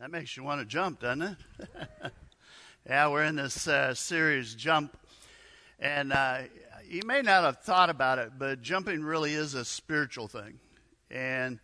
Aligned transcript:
That 0.00 0.10
makes 0.10 0.34
you 0.34 0.42
want 0.42 0.62
to 0.62 0.64
jump, 0.64 1.00
doesn't 1.00 1.20
it? 1.20 1.36
yeah, 2.88 3.08
we're 3.08 3.24
in 3.24 3.36
this 3.36 3.68
uh, 3.68 3.92
series, 3.92 4.54
Jump. 4.54 4.96
And 5.78 6.10
uh, 6.10 6.38
you 6.88 7.02
may 7.04 7.20
not 7.20 7.44
have 7.44 7.58
thought 7.58 7.90
about 7.90 8.18
it, 8.18 8.30
but 8.38 8.62
jumping 8.62 9.04
really 9.04 9.34
is 9.34 9.52
a 9.52 9.62
spiritual 9.62 10.26
thing. 10.26 10.58
And 11.10 11.60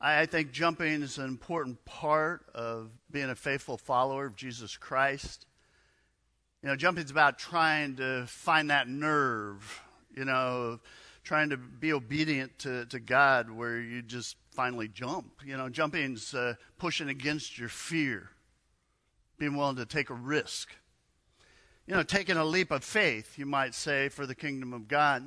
I 0.00 0.26
think 0.26 0.52
jumping 0.52 1.02
is 1.02 1.18
an 1.18 1.24
important 1.24 1.84
part 1.84 2.46
of 2.54 2.92
being 3.10 3.30
a 3.30 3.34
faithful 3.34 3.76
follower 3.76 4.26
of 4.26 4.36
Jesus 4.36 4.76
Christ. 4.76 5.46
You 6.62 6.68
know, 6.68 6.76
jumping 6.76 7.02
is 7.02 7.10
about 7.10 7.36
trying 7.36 7.96
to 7.96 8.26
find 8.28 8.70
that 8.70 8.86
nerve, 8.86 9.82
you 10.16 10.24
know, 10.24 10.78
trying 11.24 11.50
to 11.50 11.56
be 11.56 11.92
obedient 11.92 12.58
to, 12.60 12.86
to 12.86 12.98
God 12.98 13.50
where 13.50 13.80
you 13.80 14.02
just 14.02 14.36
finally 14.50 14.88
jump. 14.88 15.32
You 15.44 15.56
know, 15.56 15.68
jumping's 15.68 16.34
uh, 16.34 16.54
pushing 16.78 17.08
against 17.08 17.58
your 17.58 17.68
fear, 17.68 18.30
being 19.38 19.56
willing 19.56 19.76
to 19.76 19.86
take 19.86 20.10
a 20.10 20.14
risk. 20.14 20.70
You 21.86 21.94
know, 21.94 22.02
taking 22.02 22.36
a 22.36 22.44
leap 22.44 22.70
of 22.70 22.84
faith, 22.84 23.38
you 23.38 23.46
might 23.46 23.74
say, 23.74 24.08
for 24.08 24.26
the 24.26 24.34
kingdom 24.34 24.72
of 24.72 24.88
God. 24.88 25.22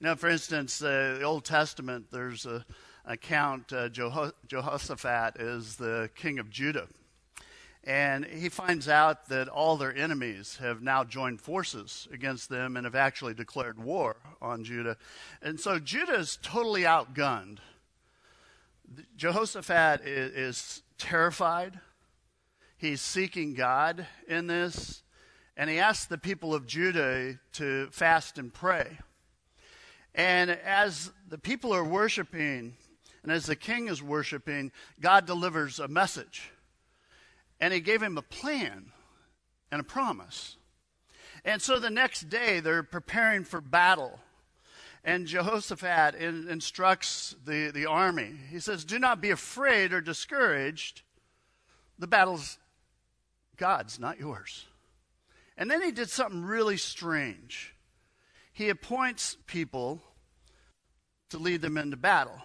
You 0.00 0.06
know, 0.06 0.16
for 0.16 0.28
instance, 0.28 0.82
uh, 0.82 1.16
the 1.18 1.24
Old 1.24 1.44
Testament, 1.44 2.06
there's 2.10 2.46
a 2.46 2.64
account 3.08 3.72
uh, 3.72 3.88
Jehoshaphat 3.88 5.36
is 5.40 5.76
the 5.76 6.10
king 6.14 6.38
of 6.38 6.50
Judah. 6.50 6.86
And 7.88 8.26
he 8.26 8.50
finds 8.50 8.86
out 8.86 9.30
that 9.30 9.48
all 9.48 9.78
their 9.78 9.96
enemies 9.96 10.58
have 10.60 10.82
now 10.82 11.04
joined 11.04 11.40
forces 11.40 12.06
against 12.12 12.50
them 12.50 12.76
and 12.76 12.84
have 12.84 12.94
actually 12.94 13.32
declared 13.32 13.82
war 13.82 14.18
on 14.42 14.62
Judah. 14.62 14.98
And 15.40 15.58
so 15.58 15.78
Judah 15.78 16.18
is 16.18 16.38
totally 16.42 16.82
outgunned. 16.82 17.60
Jehoshaphat 19.16 20.02
is, 20.02 20.32
is 20.32 20.82
terrified. 20.98 21.80
He's 22.76 23.00
seeking 23.00 23.54
God 23.54 24.06
in 24.28 24.48
this. 24.48 25.02
And 25.56 25.70
he 25.70 25.78
asks 25.78 26.04
the 26.04 26.18
people 26.18 26.54
of 26.54 26.66
Judah 26.66 27.38
to 27.54 27.88
fast 27.90 28.36
and 28.36 28.52
pray. 28.52 28.98
And 30.14 30.50
as 30.50 31.10
the 31.26 31.38
people 31.38 31.72
are 31.72 31.84
worshiping, 31.84 32.76
and 33.22 33.32
as 33.32 33.46
the 33.46 33.56
king 33.56 33.88
is 33.88 34.02
worshiping, 34.02 34.72
God 35.00 35.24
delivers 35.24 35.78
a 35.78 35.88
message. 35.88 36.50
And 37.60 37.74
he 37.74 37.80
gave 37.80 38.02
him 38.02 38.16
a 38.16 38.22
plan 38.22 38.92
and 39.70 39.80
a 39.80 39.84
promise. 39.84 40.56
And 41.44 41.60
so 41.60 41.78
the 41.78 41.90
next 41.90 42.28
day, 42.28 42.60
they're 42.60 42.82
preparing 42.82 43.44
for 43.44 43.60
battle. 43.60 44.20
And 45.04 45.26
Jehoshaphat 45.26 46.14
in, 46.16 46.48
instructs 46.48 47.34
the, 47.44 47.70
the 47.70 47.86
army. 47.86 48.34
He 48.50 48.60
says, 48.60 48.84
Do 48.84 48.98
not 48.98 49.20
be 49.20 49.30
afraid 49.30 49.92
or 49.92 50.00
discouraged. 50.00 51.02
The 51.98 52.06
battle's 52.06 52.58
God's, 53.56 53.98
not 53.98 54.20
yours. 54.20 54.66
And 55.56 55.70
then 55.70 55.82
he 55.82 55.90
did 55.90 56.08
something 56.08 56.44
really 56.44 56.76
strange. 56.76 57.74
He 58.52 58.68
appoints 58.68 59.36
people 59.46 60.00
to 61.30 61.38
lead 61.38 61.60
them 61.60 61.76
into 61.76 61.96
battle. 61.96 62.40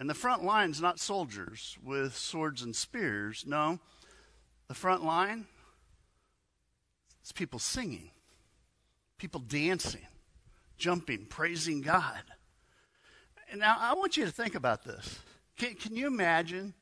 And 0.00 0.08
the 0.08 0.14
front 0.14 0.42
line's 0.42 0.80
not 0.80 0.98
soldiers 0.98 1.76
with 1.84 2.16
swords 2.16 2.62
and 2.62 2.74
spears. 2.74 3.44
No, 3.46 3.78
the 4.66 4.74
front 4.74 5.04
line 5.04 5.46
is 7.22 7.32
people 7.32 7.58
singing, 7.58 8.10
people 9.18 9.40
dancing, 9.40 10.06
jumping, 10.78 11.26
praising 11.26 11.82
God. 11.82 12.22
And 13.50 13.60
now 13.60 13.76
I 13.78 13.92
want 13.92 14.16
you 14.16 14.24
to 14.24 14.30
think 14.30 14.54
about 14.54 14.84
this. 14.84 15.18
Can, 15.58 15.74
can 15.74 15.94
you 15.94 16.06
imagine 16.06 16.72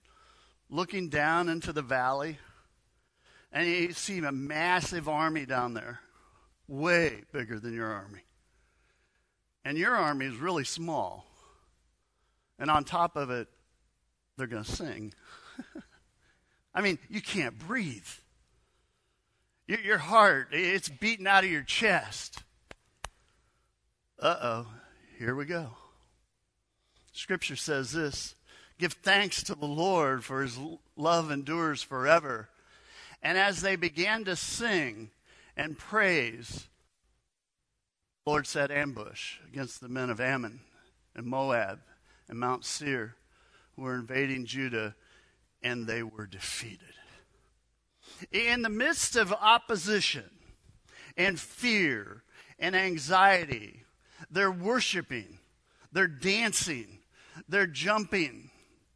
looking 0.71 1.09
down 1.09 1.49
into 1.49 1.73
the 1.73 1.83
valley 1.83 2.39
and 3.51 3.67
you 3.67 3.93
see 3.95 4.19
a 4.19 4.31
massive 4.31 5.09
army 5.09 5.45
down 5.45 5.75
there, 5.75 5.99
way 6.69 7.25
bigger 7.33 7.59
than 7.59 7.75
your 7.75 7.89
army? 7.89 8.21
And 9.65 9.77
your 9.77 9.97
army 9.97 10.27
is 10.27 10.37
really 10.37 10.65
small. 10.65 11.28
And 12.59 12.71
on 12.71 12.85
top 12.85 13.17
of 13.17 13.31
it, 13.31 13.49
they're 14.37 14.47
going 14.47 14.65
to 14.65 14.71
sing. 14.71 15.15
I 16.75 16.81
mean, 16.81 16.99
you 17.09 17.21
can't 17.21 17.59
breathe. 17.59 18.09
Your, 19.67 19.81
your 19.81 19.99
heart, 19.99 20.49
it's 20.53 20.89
beating 20.89 21.27
out 21.27 21.45
of 21.45 21.51
your 21.51 21.63
chest. 21.63 22.43
Uh 24.21 24.37
oh, 24.43 24.67
here 25.19 25.35
we 25.35 25.45
go. 25.45 25.71
Scripture 27.13 27.57
says 27.57 27.93
this 27.93 28.35
Give 28.79 28.93
thanks 28.93 29.43
to 29.45 29.55
the 29.55 29.67
Lord, 29.67 30.25
for 30.25 30.43
his 30.43 30.59
love 30.97 31.31
endures 31.31 31.83
forever. 31.83 32.49
And 33.23 33.37
as 33.37 33.61
they 33.61 33.75
began 33.77 34.25
to 34.25 34.37
sing 34.37 35.11
and 35.57 35.77
praise, 35.77 36.69
the 38.25 38.31
Lord 38.31 38.47
set 38.47 38.71
ambush 38.71 39.39
against 39.49 39.81
the 39.81 39.89
men 39.89 40.11
of 40.11 40.21
Ammon 40.21 40.61
and 41.17 41.27
Moab 41.27 41.81
and 42.29 42.39
Mount 42.39 42.65
Seir 42.65 43.17
were 43.77 43.95
invading 43.95 44.45
Judah, 44.45 44.95
and 45.63 45.87
they 45.87 46.03
were 46.03 46.27
defeated. 46.27 46.81
In 48.33 48.63
the 48.63 48.69
midst 48.69 49.17
of 49.17 49.33
opposition 49.33 50.29
and 51.17 51.39
fear 51.39 52.23
and 52.59 52.75
anxiety, 52.75 53.85
they're 54.31 54.51
worshiping, 54.51 55.39
they're 55.93 56.07
dancing, 56.07 56.99
they're 57.49 57.67
jumping. 57.67 58.51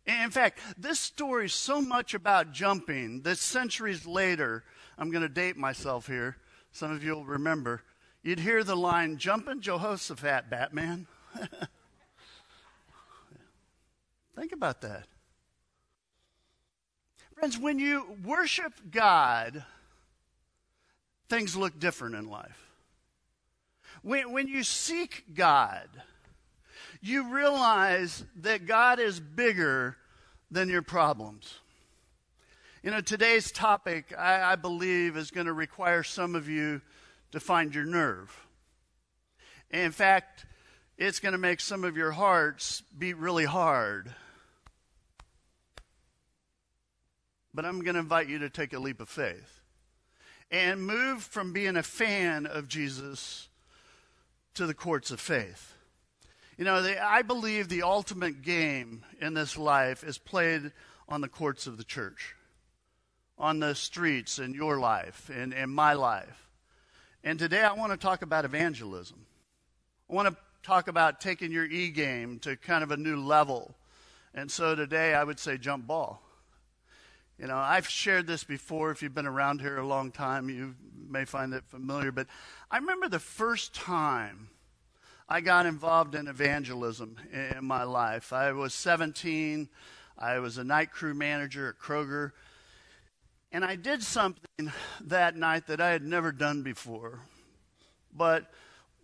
In 0.07 0.31
fact, 0.31 0.59
this 0.77 0.99
story 0.99 1.47
is 1.47 1.55
so 1.55 1.81
much 1.81 2.15
about 2.15 2.53
jumping 2.53 3.23
that 3.23 3.39
centuries 3.39 4.05
later, 4.05 4.65
I'm 4.99 5.11
going 5.11 5.23
to 5.23 5.29
date 5.29 5.57
myself 5.57 6.07
here. 6.07 6.37
Some 6.73 6.91
of 6.91 7.05
you 7.05 7.15
will 7.15 7.25
remember. 7.25 7.83
You'd 8.23 8.41
hear 8.41 8.65
the 8.65 8.77
line, 8.77 9.17
Jumping 9.17 9.61
Jehoshaphat, 9.61 10.49
Batman. 10.49 11.07
Think 14.35 14.53
about 14.53 14.81
that. 14.83 15.07
Friends, 17.35 17.59
when 17.59 17.79
you 17.79 18.17
worship 18.25 18.73
God, 18.91 19.65
things 21.29 21.57
look 21.57 21.79
different 21.79 22.15
in 22.15 22.29
life. 22.29 22.69
When, 24.03 24.33
when 24.33 24.49
you 24.49 24.63
seek 24.63 25.25
God, 25.35 25.89
you 27.01 27.35
realize 27.35 28.25
that 28.37 28.67
God 28.67 29.01
is 29.01 29.19
bigger 29.19 29.97
than 30.51 30.69
your 30.69 30.83
problems. 30.83 31.55
You 32.83 32.91
know, 32.91 33.01
today's 33.01 33.53
topic, 33.53 34.13
I, 34.17 34.53
I 34.53 34.57
believe, 34.57 35.17
is 35.17 35.31
going 35.31 35.47
to 35.47 35.53
require 35.53 36.03
some 36.03 36.35
of 36.35 36.49
you 36.49 36.81
to 37.33 37.41
find 37.41 37.75
your 37.75 37.85
nerve. 37.85 38.37
In 39.71 39.91
fact, 39.91 40.47
it's 40.99 41.19
going 41.19 41.33
to 41.33 41.39
make 41.39 41.61
some 41.61 41.85
of 41.85 41.97
your 41.97 42.13
hearts 42.13 42.83
beat 42.99 43.17
really 43.17 43.45
hard. 43.45 44.15
But 47.55 47.65
I'm 47.65 47.81
going 47.83 47.95
to 47.95 48.01
invite 48.01 48.29
you 48.29 48.39
to 48.41 48.51
take 48.51 48.73
a 48.73 48.79
leap 48.79 49.01
of 49.01 49.09
faith 49.09 49.61
and 50.51 50.87
move 50.87 51.23
from 51.23 51.53
being 51.53 51.77
a 51.77 51.83
fan 51.83 52.47
of 52.47 52.69
Jesus 52.69 53.49
to 54.55 54.67
the 54.67 54.75
courts 54.75 55.11
of 55.11 55.21
faith. 55.21 55.75
You 56.59 56.65
know, 56.65 56.83
the, 56.83 57.03
I 57.03 57.23
believe 57.23 57.69
the 57.69 57.83
ultimate 57.83 58.43
game 58.43 59.05
in 59.21 59.35
this 59.35 59.57
life 59.57 60.05
is 60.05 60.19
played 60.19 60.73
on 61.09 61.21
the 61.21 61.29
courts 61.29 61.67
of 61.67 61.79
the 61.79 61.85
church, 61.85 62.35
on 63.39 63.61
the 63.61 63.75
streets 63.75 64.39
in 64.39 64.55
your 64.55 64.79
life 64.79 65.31
and 65.35 65.53
in 65.53 65.71
my 65.71 65.95
life. 65.95 66.49
And 67.25 67.39
today 67.39 67.63
I 67.63 67.73
want 67.73 67.93
to 67.93 67.99
talk 67.99 68.23
about 68.23 68.45
evangelism. 68.45 69.25
I 70.11 70.15
want 70.15 70.29
to 70.29 70.37
talk 70.63 70.89
about 70.89 71.21
taking 71.21 71.53
your 71.53 71.65
e 71.65 71.89
game 71.89 72.39
to 72.41 72.57
kind 72.57 72.85
of 72.85 72.91
a 72.91 72.97
new 72.97 73.17
level. 73.17 73.75
And 74.35 74.51
so 74.51 74.75
today 74.75 75.15
I 75.15 75.25
would 75.25 75.39
say 75.39 75.57
jump 75.57 75.87
ball. 75.87 76.23
You 77.43 77.49
know, 77.49 77.57
I've 77.57 77.89
shared 77.89 78.29
this 78.29 78.45
before. 78.45 78.93
If 78.93 79.03
you've 79.03 79.17
been 79.17 79.27
around 79.27 79.61
here 79.61 79.77
a 79.77 79.85
long 79.85 80.13
time, 80.13 80.49
you 80.49 80.77
may 81.09 81.25
find 81.25 81.53
it 81.53 81.65
familiar. 81.67 82.13
But 82.13 82.29
I 82.71 82.79
remember 82.79 83.09
the 83.09 83.19
first 83.19 83.75
time 83.75 84.49
I 85.29 85.41
got 85.41 85.67
involved 85.67 86.15
in 86.15 86.29
evangelism 86.29 87.17
in 87.33 87.65
my 87.65 87.83
life. 87.83 88.33
I 88.33 88.53
was 88.53 88.75
17. 88.75 89.69
I 90.17 90.39
was 90.39 90.57
a 90.57 90.63
night 90.63 90.93
crew 90.93 91.15
manager 91.15 91.69
at 91.69 91.81
Kroger. 91.81 92.31
And 93.51 93.65
I 93.65 93.75
did 93.75 94.05
something 94.05 94.73
that 95.01 95.35
night 95.35 95.67
that 95.67 95.81
I 95.81 95.91
had 95.91 96.05
never 96.05 96.31
done 96.31 96.63
before. 96.63 97.19
But 98.17 98.53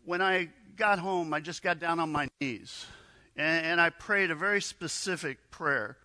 when 0.05 0.23
I 0.23 0.51
got 0.77 1.01
home, 1.01 1.35
I 1.35 1.41
just 1.41 1.61
got 1.61 1.81
down 1.81 1.99
on 1.99 2.13
my 2.13 2.29
knees 2.41 2.87
and, 3.37 3.67
and 3.67 3.81
I 3.81 3.91
prayed 3.91 4.31
a 4.31 4.37
very 4.37 4.63
specific 4.63 5.51
prayer 5.51 5.97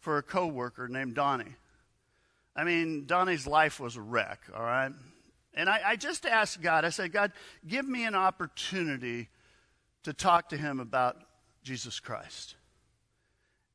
for 0.00 0.18
a 0.18 0.22
coworker 0.22 0.86
named 0.86 1.14
Donnie. 1.14 1.54
I 2.54 2.64
mean, 2.64 3.06
Donnie's 3.06 3.46
life 3.46 3.80
was 3.80 3.96
a 3.96 4.02
wreck, 4.02 4.40
all 4.54 4.62
right? 4.62 4.92
And 5.54 5.68
I, 5.68 5.80
I 5.84 5.96
just 5.96 6.26
asked 6.26 6.60
God, 6.60 6.84
I 6.84 6.90
said, 6.90 7.12
God, 7.12 7.32
give 7.66 7.86
me 7.86 8.04
an 8.04 8.14
opportunity 8.14 9.28
to 10.04 10.12
talk 10.12 10.48
to 10.50 10.56
him 10.56 10.80
about 10.80 11.16
Jesus 11.62 12.00
Christ. 12.00 12.56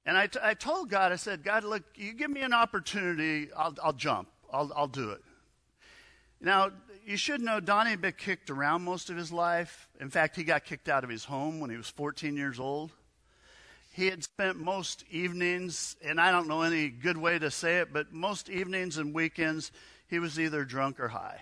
And 0.06 0.18
I, 0.18 0.28
t- 0.28 0.40
I 0.42 0.54
told 0.54 0.90
God, 0.90 1.12
I 1.12 1.18
said, 1.18 1.44
God, 1.44 1.64
look, 1.64 1.84
you 1.96 2.14
give 2.14 2.32
me 2.32 2.42
an 2.42 2.54
opportunity, 2.54 3.50
I'll, 3.56 3.76
I'll 3.84 3.94
jump. 3.94 4.30
I'll, 4.52 4.72
I'll 4.76 4.88
do 4.88 5.12
it. 5.12 5.22
Now, 6.40 6.72
you 7.06 7.18
should 7.18 7.42
know 7.42 7.60
Donnie 7.60 7.92
had 7.92 8.02
been 8.02 8.14
kicked 8.14 8.50
around 8.50 8.84
most 8.84 9.10
of 9.10 9.18
his 9.18 9.32
life. 9.32 9.90
In 10.00 10.10
fact, 10.10 10.36
he 10.36 10.44
got 10.44 10.66
kicked 10.66 10.88
out 10.88 11.04
of 11.04 11.10
his 11.10 11.26
home 11.26 11.60
when 11.60 11.70
he 11.70 11.78
was 11.78 11.90
14 11.90 12.38
years 12.38 12.60
old. 12.60 12.92
He 13.98 14.06
had 14.06 14.24
spent 14.24 14.60
most 14.60 15.04
evenings, 15.10 15.96
and 16.06 16.22
I 16.22 16.30
don't 16.30 16.48
know 16.48 16.62
any 16.62 16.88
good 16.88 17.18
way 17.18 17.40
to 17.40 17.50
say 17.50 17.78
it, 17.78 17.92
but 17.92 18.14
most 18.14 18.48
evenings 18.48 19.00
and 19.00 19.12
weekends, 19.12 19.72
he 20.06 20.20
was 20.20 20.40
either 20.40 20.64
drunk 20.66 21.00
or 21.00 21.08
high. 21.08 21.42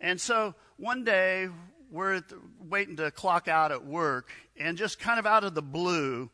And 0.00 0.18
so 0.18 0.54
one 0.78 1.04
day, 1.04 1.50
we're 1.90 2.20
the, 2.20 2.38
waiting 2.58 2.96
to 2.96 3.10
clock 3.10 3.48
out 3.48 3.70
at 3.70 3.84
work, 3.84 4.30
and 4.58 4.78
just 4.78 4.98
kind 4.98 5.18
of 5.18 5.26
out 5.26 5.44
of 5.44 5.54
the 5.54 5.60
blue, 5.60 6.30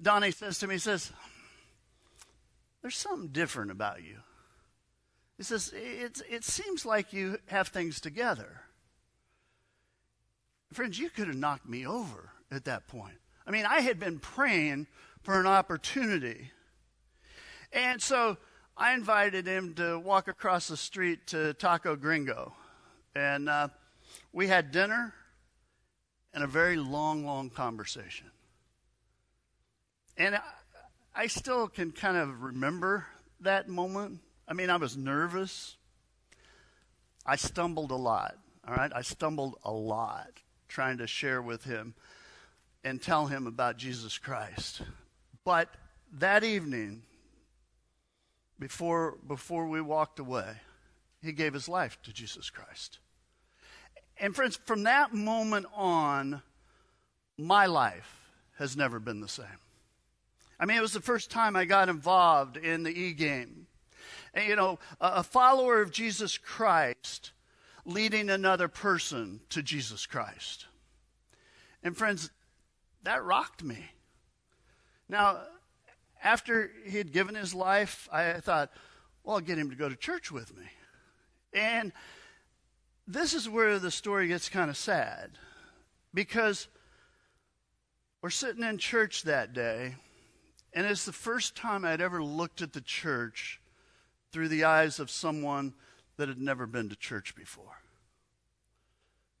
Donnie 0.00 0.30
says 0.30 0.60
to 0.60 0.68
me, 0.68 0.76
he 0.76 0.78
says, 0.78 1.10
There's 2.82 2.94
something 2.94 3.30
different 3.30 3.72
about 3.72 4.04
you. 4.04 4.18
He 5.38 5.42
says, 5.42 5.72
it, 5.74 6.22
it 6.30 6.44
seems 6.44 6.86
like 6.86 7.12
you 7.12 7.36
have 7.46 7.66
things 7.66 8.00
together. 8.00 8.60
Friends, 10.72 11.00
you 11.00 11.10
could 11.10 11.26
have 11.26 11.36
knocked 11.36 11.68
me 11.68 11.84
over 11.84 12.30
at 12.48 12.66
that 12.66 12.86
point. 12.86 13.16
I 13.46 13.50
mean, 13.50 13.66
I 13.66 13.80
had 13.80 13.98
been 13.98 14.18
praying 14.18 14.86
for 15.22 15.38
an 15.40 15.46
opportunity. 15.46 16.50
And 17.72 18.00
so 18.00 18.36
I 18.76 18.94
invited 18.94 19.46
him 19.46 19.74
to 19.74 19.98
walk 19.98 20.28
across 20.28 20.68
the 20.68 20.76
street 20.76 21.26
to 21.28 21.54
Taco 21.54 21.96
Gringo. 21.96 22.54
And 23.14 23.48
uh, 23.48 23.68
we 24.32 24.48
had 24.48 24.70
dinner 24.70 25.14
and 26.34 26.42
a 26.42 26.46
very 26.46 26.76
long, 26.76 27.24
long 27.24 27.50
conversation. 27.50 28.30
And 30.16 30.36
I, 30.36 30.40
I 31.14 31.26
still 31.26 31.68
can 31.68 31.92
kind 31.92 32.16
of 32.16 32.42
remember 32.42 33.06
that 33.40 33.68
moment. 33.68 34.20
I 34.48 34.54
mean, 34.54 34.70
I 34.70 34.76
was 34.76 34.96
nervous. 34.96 35.76
I 37.24 37.36
stumbled 37.36 37.90
a 37.90 37.96
lot, 37.96 38.36
all 38.66 38.74
right? 38.74 38.90
I 38.94 39.02
stumbled 39.02 39.56
a 39.64 39.72
lot 39.72 40.30
trying 40.68 40.98
to 40.98 41.06
share 41.06 41.42
with 41.42 41.64
him 41.64 41.94
and 42.84 43.00
tell 43.00 43.26
him 43.26 43.46
about 43.46 43.76
Jesus 43.76 44.18
Christ. 44.18 44.82
But 45.44 45.68
that 46.14 46.44
evening, 46.44 47.02
before, 48.58 49.18
before 49.26 49.66
we 49.68 49.80
walked 49.80 50.18
away, 50.18 50.56
he 51.22 51.32
gave 51.32 51.52
his 51.52 51.68
life 51.68 51.98
to 52.02 52.12
Jesus 52.12 52.50
Christ. 52.50 52.98
And 54.18 54.34
friends, 54.34 54.56
from 54.56 54.84
that 54.84 55.14
moment 55.14 55.66
on, 55.74 56.42
my 57.38 57.66
life 57.66 58.30
has 58.58 58.76
never 58.76 59.00
been 59.00 59.20
the 59.20 59.28
same. 59.28 59.46
I 60.60 60.66
mean, 60.66 60.76
it 60.76 60.82
was 60.82 60.92
the 60.92 61.00
first 61.00 61.30
time 61.30 61.56
I 61.56 61.64
got 61.64 61.88
involved 61.88 62.56
in 62.56 62.82
the 62.82 62.90
e 62.90 63.12
game. 63.12 63.66
And, 64.34 64.48
you 64.48 64.56
know, 64.56 64.78
a 65.00 65.22
follower 65.22 65.82
of 65.82 65.90
Jesus 65.90 66.38
Christ 66.38 67.32
leading 67.84 68.30
another 68.30 68.68
person 68.68 69.40
to 69.50 69.62
Jesus 69.62 70.06
Christ. 70.06 70.66
And, 71.82 71.96
friends, 71.96 72.30
that 73.02 73.24
rocked 73.24 73.62
me. 73.62 73.90
Now, 75.08 75.40
after 76.22 76.70
he 76.86 76.98
had 76.98 77.12
given 77.12 77.34
his 77.34 77.54
life, 77.54 78.08
I 78.12 78.34
thought, 78.34 78.70
well, 79.24 79.36
I'll 79.36 79.42
get 79.42 79.58
him 79.58 79.70
to 79.70 79.76
go 79.76 79.88
to 79.88 79.96
church 79.96 80.30
with 80.30 80.56
me. 80.56 80.64
And 81.52 81.92
this 83.06 83.34
is 83.34 83.48
where 83.48 83.78
the 83.78 83.90
story 83.90 84.28
gets 84.28 84.48
kind 84.48 84.70
of 84.70 84.76
sad 84.76 85.32
because 86.14 86.68
we're 88.22 88.30
sitting 88.30 88.62
in 88.62 88.78
church 88.78 89.24
that 89.24 89.52
day 89.52 89.96
and 90.74 90.86
it's 90.86 91.04
the 91.04 91.12
first 91.12 91.54
time 91.54 91.84
I'd 91.84 92.00
ever 92.00 92.22
looked 92.22 92.62
at 92.62 92.72
the 92.72 92.80
church 92.80 93.60
through 94.30 94.48
the 94.48 94.64
eyes 94.64 94.98
of 94.98 95.10
someone 95.10 95.74
that 96.16 96.28
had 96.28 96.40
never 96.40 96.66
been 96.66 96.88
to 96.88 96.96
church 96.96 97.34
before. 97.34 97.82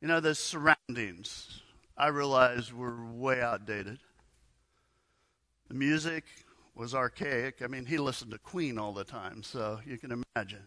You 0.00 0.08
know, 0.08 0.20
the 0.20 0.34
surroundings, 0.34 1.61
I 1.96 2.08
realized 2.08 2.72
we 2.72 2.80
were 2.80 3.04
way 3.04 3.40
outdated. 3.40 3.98
The 5.68 5.74
music 5.74 6.24
was 6.74 6.94
archaic. 6.94 7.62
I 7.62 7.66
mean, 7.66 7.86
he 7.86 7.98
listened 7.98 8.30
to 8.32 8.38
Queen 8.38 8.78
all 8.78 8.92
the 8.92 9.04
time, 9.04 9.42
so 9.42 9.80
you 9.86 9.98
can 9.98 10.24
imagine. 10.34 10.66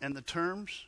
And 0.00 0.14
the 0.14 0.22
terms, 0.22 0.84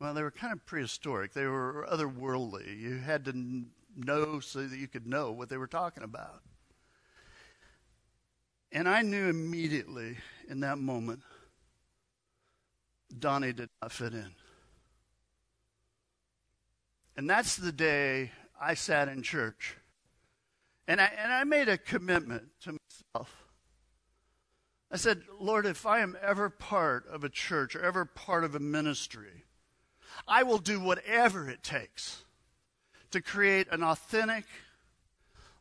well, 0.00 0.14
they 0.14 0.22
were 0.22 0.30
kind 0.30 0.52
of 0.52 0.64
prehistoric. 0.64 1.32
They 1.32 1.46
were 1.46 1.86
otherworldly. 1.90 2.80
You 2.80 2.96
had 2.98 3.24
to 3.26 3.64
know 3.96 4.40
so 4.40 4.66
that 4.66 4.78
you 4.78 4.88
could 4.88 5.06
know 5.06 5.32
what 5.32 5.48
they 5.48 5.56
were 5.56 5.66
talking 5.66 6.02
about. 6.02 6.42
And 8.72 8.88
I 8.88 9.02
knew 9.02 9.28
immediately 9.28 10.16
in 10.48 10.60
that 10.60 10.78
moment 10.78 11.20
Donnie 13.18 13.52
did 13.52 13.68
not 13.80 13.92
fit 13.92 14.14
in. 14.14 14.32
And 17.16 17.28
that's 17.28 17.56
the 17.56 17.72
day 17.72 18.32
I 18.60 18.74
sat 18.74 19.08
in 19.08 19.22
church. 19.22 19.76
And 20.86 21.00
I, 21.00 21.10
and 21.18 21.32
I 21.32 21.44
made 21.44 21.68
a 21.68 21.78
commitment 21.78 22.44
to 22.62 22.76
myself. 23.14 23.44
I 24.90 24.96
said, 24.96 25.22
Lord, 25.40 25.66
if 25.66 25.86
I 25.86 26.00
am 26.00 26.16
ever 26.22 26.50
part 26.50 27.06
of 27.08 27.24
a 27.24 27.28
church 27.28 27.74
or 27.74 27.82
ever 27.82 28.04
part 28.04 28.44
of 28.44 28.54
a 28.54 28.60
ministry, 28.60 29.44
I 30.28 30.42
will 30.42 30.58
do 30.58 30.78
whatever 30.78 31.48
it 31.48 31.62
takes 31.62 32.22
to 33.10 33.20
create 33.20 33.66
an 33.70 33.82
authentic, 33.82 34.44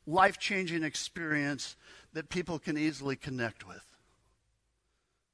life 0.05 0.38
changing 0.38 0.83
experience 0.83 1.75
that 2.13 2.29
people 2.29 2.59
can 2.59 2.77
easily 2.77 3.15
connect 3.15 3.67
with. 3.67 3.83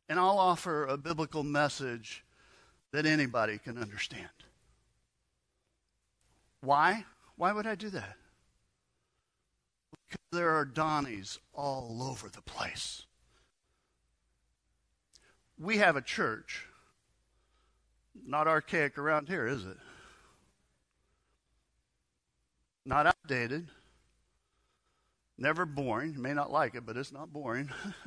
And 0.08 0.20
I'll 0.20 0.40
offer 0.40 0.86
a 0.86 0.98
biblical 0.98 1.44
message 1.44 2.24
that 2.92 3.06
anybody 3.06 3.58
can 3.58 3.78
understand. 3.78 4.30
Why? 6.62 7.06
Why 7.36 7.52
would 7.52 7.68
I 7.68 7.76
do 7.76 7.90
that? 7.90 8.16
Because 9.92 10.26
there 10.32 10.50
are 10.50 10.66
Donnies 10.66 11.38
all 11.54 12.04
over 12.04 12.30
the 12.30 12.42
place. 12.42 13.06
We 15.58 15.78
have 15.78 15.96
a 15.96 16.02
church. 16.02 16.66
Not 18.26 18.48
archaic 18.48 18.98
around 18.98 19.30
here, 19.30 19.48
is 19.48 19.66
it? 19.66 19.78
not 22.90 23.06
outdated, 23.06 23.70
never 25.38 25.66
boring. 25.66 26.14
You 26.14 26.20
may 26.20 26.34
not 26.34 26.52
like 26.52 26.76
it, 26.76 26.86
but 26.86 26.98
it's 26.98 27.12
not 27.12 27.32
boring. 27.32 27.70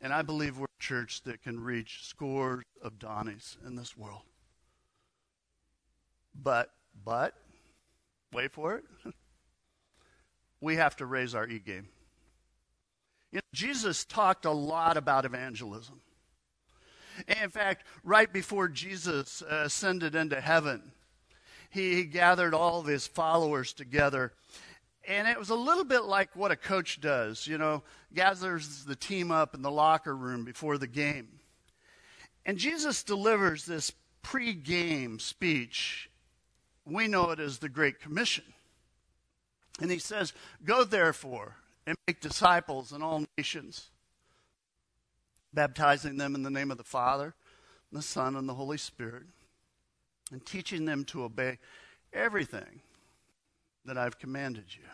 and 0.00 0.12
I 0.12 0.22
believe 0.22 0.58
we're 0.58 0.64
a 0.64 0.82
church 0.82 1.22
that 1.24 1.42
can 1.42 1.60
reach 1.60 2.04
scores 2.04 2.64
of 2.82 2.98
Donnies 2.98 3.56
in 3.66 3.76
this 3.76 3.96
world. 3.96 4.22
But, 6.40 6.70
but, 7.04 7.34
wait 8.32 8.52
for 8.52 8.76
it. 8.76 8.84
we 10.60 10.76
have 10.76 10.96
to 10.96 11.06
raise 11.06 11.34
our 11.34 11.46
e 11.46 11.58
game. 11.58 11.88
You 13.32 13.38
know, 13.38 13.42
Jesus 13.52 14.04
talked 14.04 14.44
a 14.44 14.50
lot 14.50 14.96
about 14.96 15.24
evangelism. 15.24 16.00
in 17.42 17.50
fact, 17.50 17.84
right 18.04 18.32
before 18.32 18.68
Jesus 18.68 19.42
ascended 19.42 20.14
into 20.14 20.40
heaven, 20.40 20.92
he, 21.70 21.96
he 21.96 22.04
gathered 22.04 22.54
all 22.54 22.80
of 22.80 22.86
his 22.86 23.06
followers 23.06 23.72
together. 23.72 24.32
And 25.06 25.26
it 25.26 25.38
was 25.38 25.50
a 25.50 25.54
little 25.54 25.84
bit 25.84 26.04
like 26.04 26.36
what 26.36 26.50
a 26.50 26.56
coach 26.56 27.00
does, 27.00 27.46
you 27.46 27.58
know, 27.58 27.82
gathers 28.14 28.84
the 28.84 28.96
team 28.96 29.30
up 29.30 29.54
in 29.54 29.62
the 29.62 29.70
locker 29.70 30.14
room 30.14 30.44
before 30.44 30.78
the 30.78 30.86
game. 30.86 31.28
And 32.46 32.58
Jesus 32.58 33.02
delivers 33.02 33.64
this 33.64 33.92
pre-game 34.22 35.18
speech. 35.18 36.07
We 36.88 37.08
know 37.08 37.30
it 37.30 37.40
as 37.40 37.58
the 37.58 37.68
Great 37.68 38.00
Commission. 38.00 38.44
And 39.80 39.90
he 39.90 39.98
says, 39.98 40.32
Go 40.64 40.84
therefore 40.84 41.56
and 41.86 41.96
make 42.06 42.20
disciples 42.20 42.92
in 42.92 43.02
all 43.02 43.24
nations, 43.36 43.90
baptizing 45.52 46.16
them 46.16 46.34
in 46.34 46.42
the 46.42 46.50
name 46.50 46.70
of 46.70 46.78
the 46.78 46.84
Father, 46.84 47.34
and 47.90 47.98
the 47.98 48.02
Son, 48.02 48.36
and 48.36 48.48
the 48.48 48.54
Holy 48.54 48.78
Spirit 48.78 49.24
and 50.30 50.44
teaching 50.44 50.84
them 50.84 51.04
to 51.04 51.24
obey 51.24 51.58
everything 52.12 52.80
that 53.84 53.96
I've 53.96 54.18
commanded 54.18 54.64
you. 54.70 54.84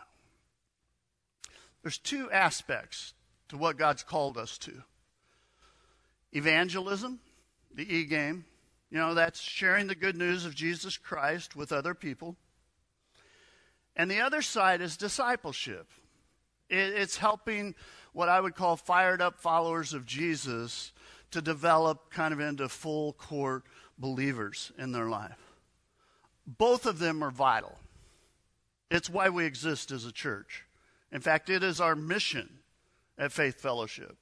There's 1.82 1.98
two 1.98 2.30
aspects 2.30 3.14
to 3.48 3.56
what 3.56 3.76
God's 3.76 4.02
called 4.02 4.38
us 4.38 4.56
to 4.58 4.82
evangelism, 6.32 7.20
the 7.74 7.94
e 7.94 8.04
game. 8.04 8.44
You 8.94 9.00
know, 9.00 9.14
that's 9.14 9.40
sharing 9.40 9.88
the 9.88 9.96
good 9.96 10.16
news 10.16 10.46
of 10.46 10.54
Jesus 10.54 10.96
Christ 10.96 11.56
with 11.56 11.72
other 11.72 11.94
people. 11.94 12.36
And 13.96 14.08
the 14.08 14.20
other 14.20 14.40
side 14.40 14.80
is 14.80 14.96
discipleship. 14.96 15.90
It's 16.70 17.16
helping 17.16 17.74
what 18.12 18.28
I 18.28 18.38
would 18.38 18.54
call 18.54 18.76
fired 18.76 19.20
up 19.20 19.40
followers 19.40 19.94
of 19.94 20.06
Jesus 20.06 20.92
to 21.32 21.42
develop 21.42 22.12
kind 22.12 22.32
of 22.32 22.38
into 22.38 22.68
full 22.68 23.14
court 23.14 23.64
believers 23.98 24.70
in 24.78 24.92
their 24.92 25.08
life. 25.08 25.56
Both 26.46 26.86
of 26.86 27.00
them 27.00 27.24
are 27.24 27.32
vital. 27.32 27.80
It's 28.92 29.10
why 29.10 29.28
we 29.28 29.44
exist 29.44 29.90
as 29.90 30.04
a 30.04 30.12
church. 30.12 30.66
In 31.10 31.20
fact, 31.20 31.50
it 31.50 31.64
is 31.64 31.80
our 31.80 31.96
mission 31.96 32.60
at 33.18 33.32
Faith 33.32 33.60
Fellowship. 33.60 34.16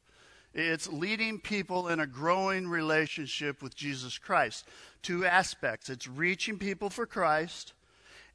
It's 0.54 0.92
leading 0.92 1.38
people 1.40 1.88
in 1.88 1.99
a 2.00 2.06
growing 2.06 2.68
relationship 2.68 3.62
with 3.62 3.75
Jesus 3.75 4.18
Christ. 4.18 4.66
Two 5.00 5.25
aspects 5.25 5.88
it's 5.88 6.06
reaching 6.06 6.59
people 6.59 6.90
for 6.90 7.06
Christ 7.06 7.73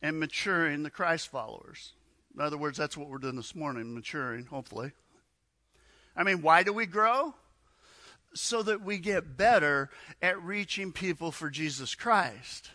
and 0.01 0.19
maturing 0.19 0.83
the 0.83 0.89
Christ 0.89 1.29
followers. 1.29 1.93
In 2.36 2.41
other 2.41 2.57
words, 2.57 2.77
that's 2.77 2.97
what 2.97 3.09
we're 3.09 3.17
doing 3.17 3.36
this 3.36 3.55
morning, 3.55 3.93
maturing, 3.93 4.45
hopefully. 4.45 4.91
I 6.15 6.24
mean, 6.24 6.41
why 6.41 6.63
do 6.63 6.74
we 6.74 6.86
grow? 6.86 7.36
So 8.33 8.63
that 8.63 8.81
we 8.81 8.97
get 8.97 9.38
better 9.38 9.89
at 10.21 10.41
reaching 10.41 10.91
people 10.91 11.31
for 11.31 11.50
Jesus 11.50 11.95
Christ. 11.95 12.71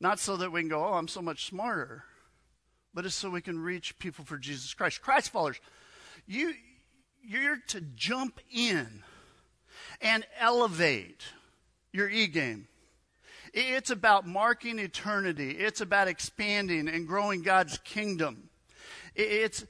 Not 0.00 0.18
so 0.18 0.36
that 0.38 0.50
we 0.50 0.60
can 0.60 0.68
go, 0.68 0.84
oh, 0.84 0.94
I'm 0.94 1.08
so 1.08 1.20
much 1.20 1.46
smarter, 1.46 2.04
but 2.94 3.04
it's 3.04 3.14
so 3.14 3.30
we 3.30 3.42
can 3.42 3.58
reach 3.58 3.98
people 3.98 4.24
for 4.24 4.38
Jesus 4.38 4.74
Christ. 4.74 5.02
Christ 5.02 5.30
followers, 5.30 5.60
you, 6.26 6.54
you're 7.22 7.58
to 7.68 7.80
jump 7.80 8.40
in 8.52 9.02
and 10.00 10.24
elevate 10.38 11.24
your 11.92 12.08
e 12.08 12.26
game. 12.26 12.66
It's 13.52 13.90
about 13.90 14.26
marking 14.26 14.78
eternity. 14.78 15.50
It's 15.50 15.80
about 15.80 16.08
expanding 16.08 16.88
and 16.88 17.06
growing 17.06 17.42
God's 17.42 17.78
kingdom. 17.78 18.48
It's 19.14 19.64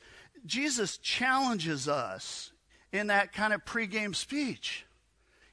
Jesus 0.45 0.99
challenges 0.99 1.89
us 1.89 2.53
in 2.93 3.09
that 3.09 3.33
kind 3.33 3.53
of 3.53 3.65
pregame 3.65 4.15
speech. 4.15 4.87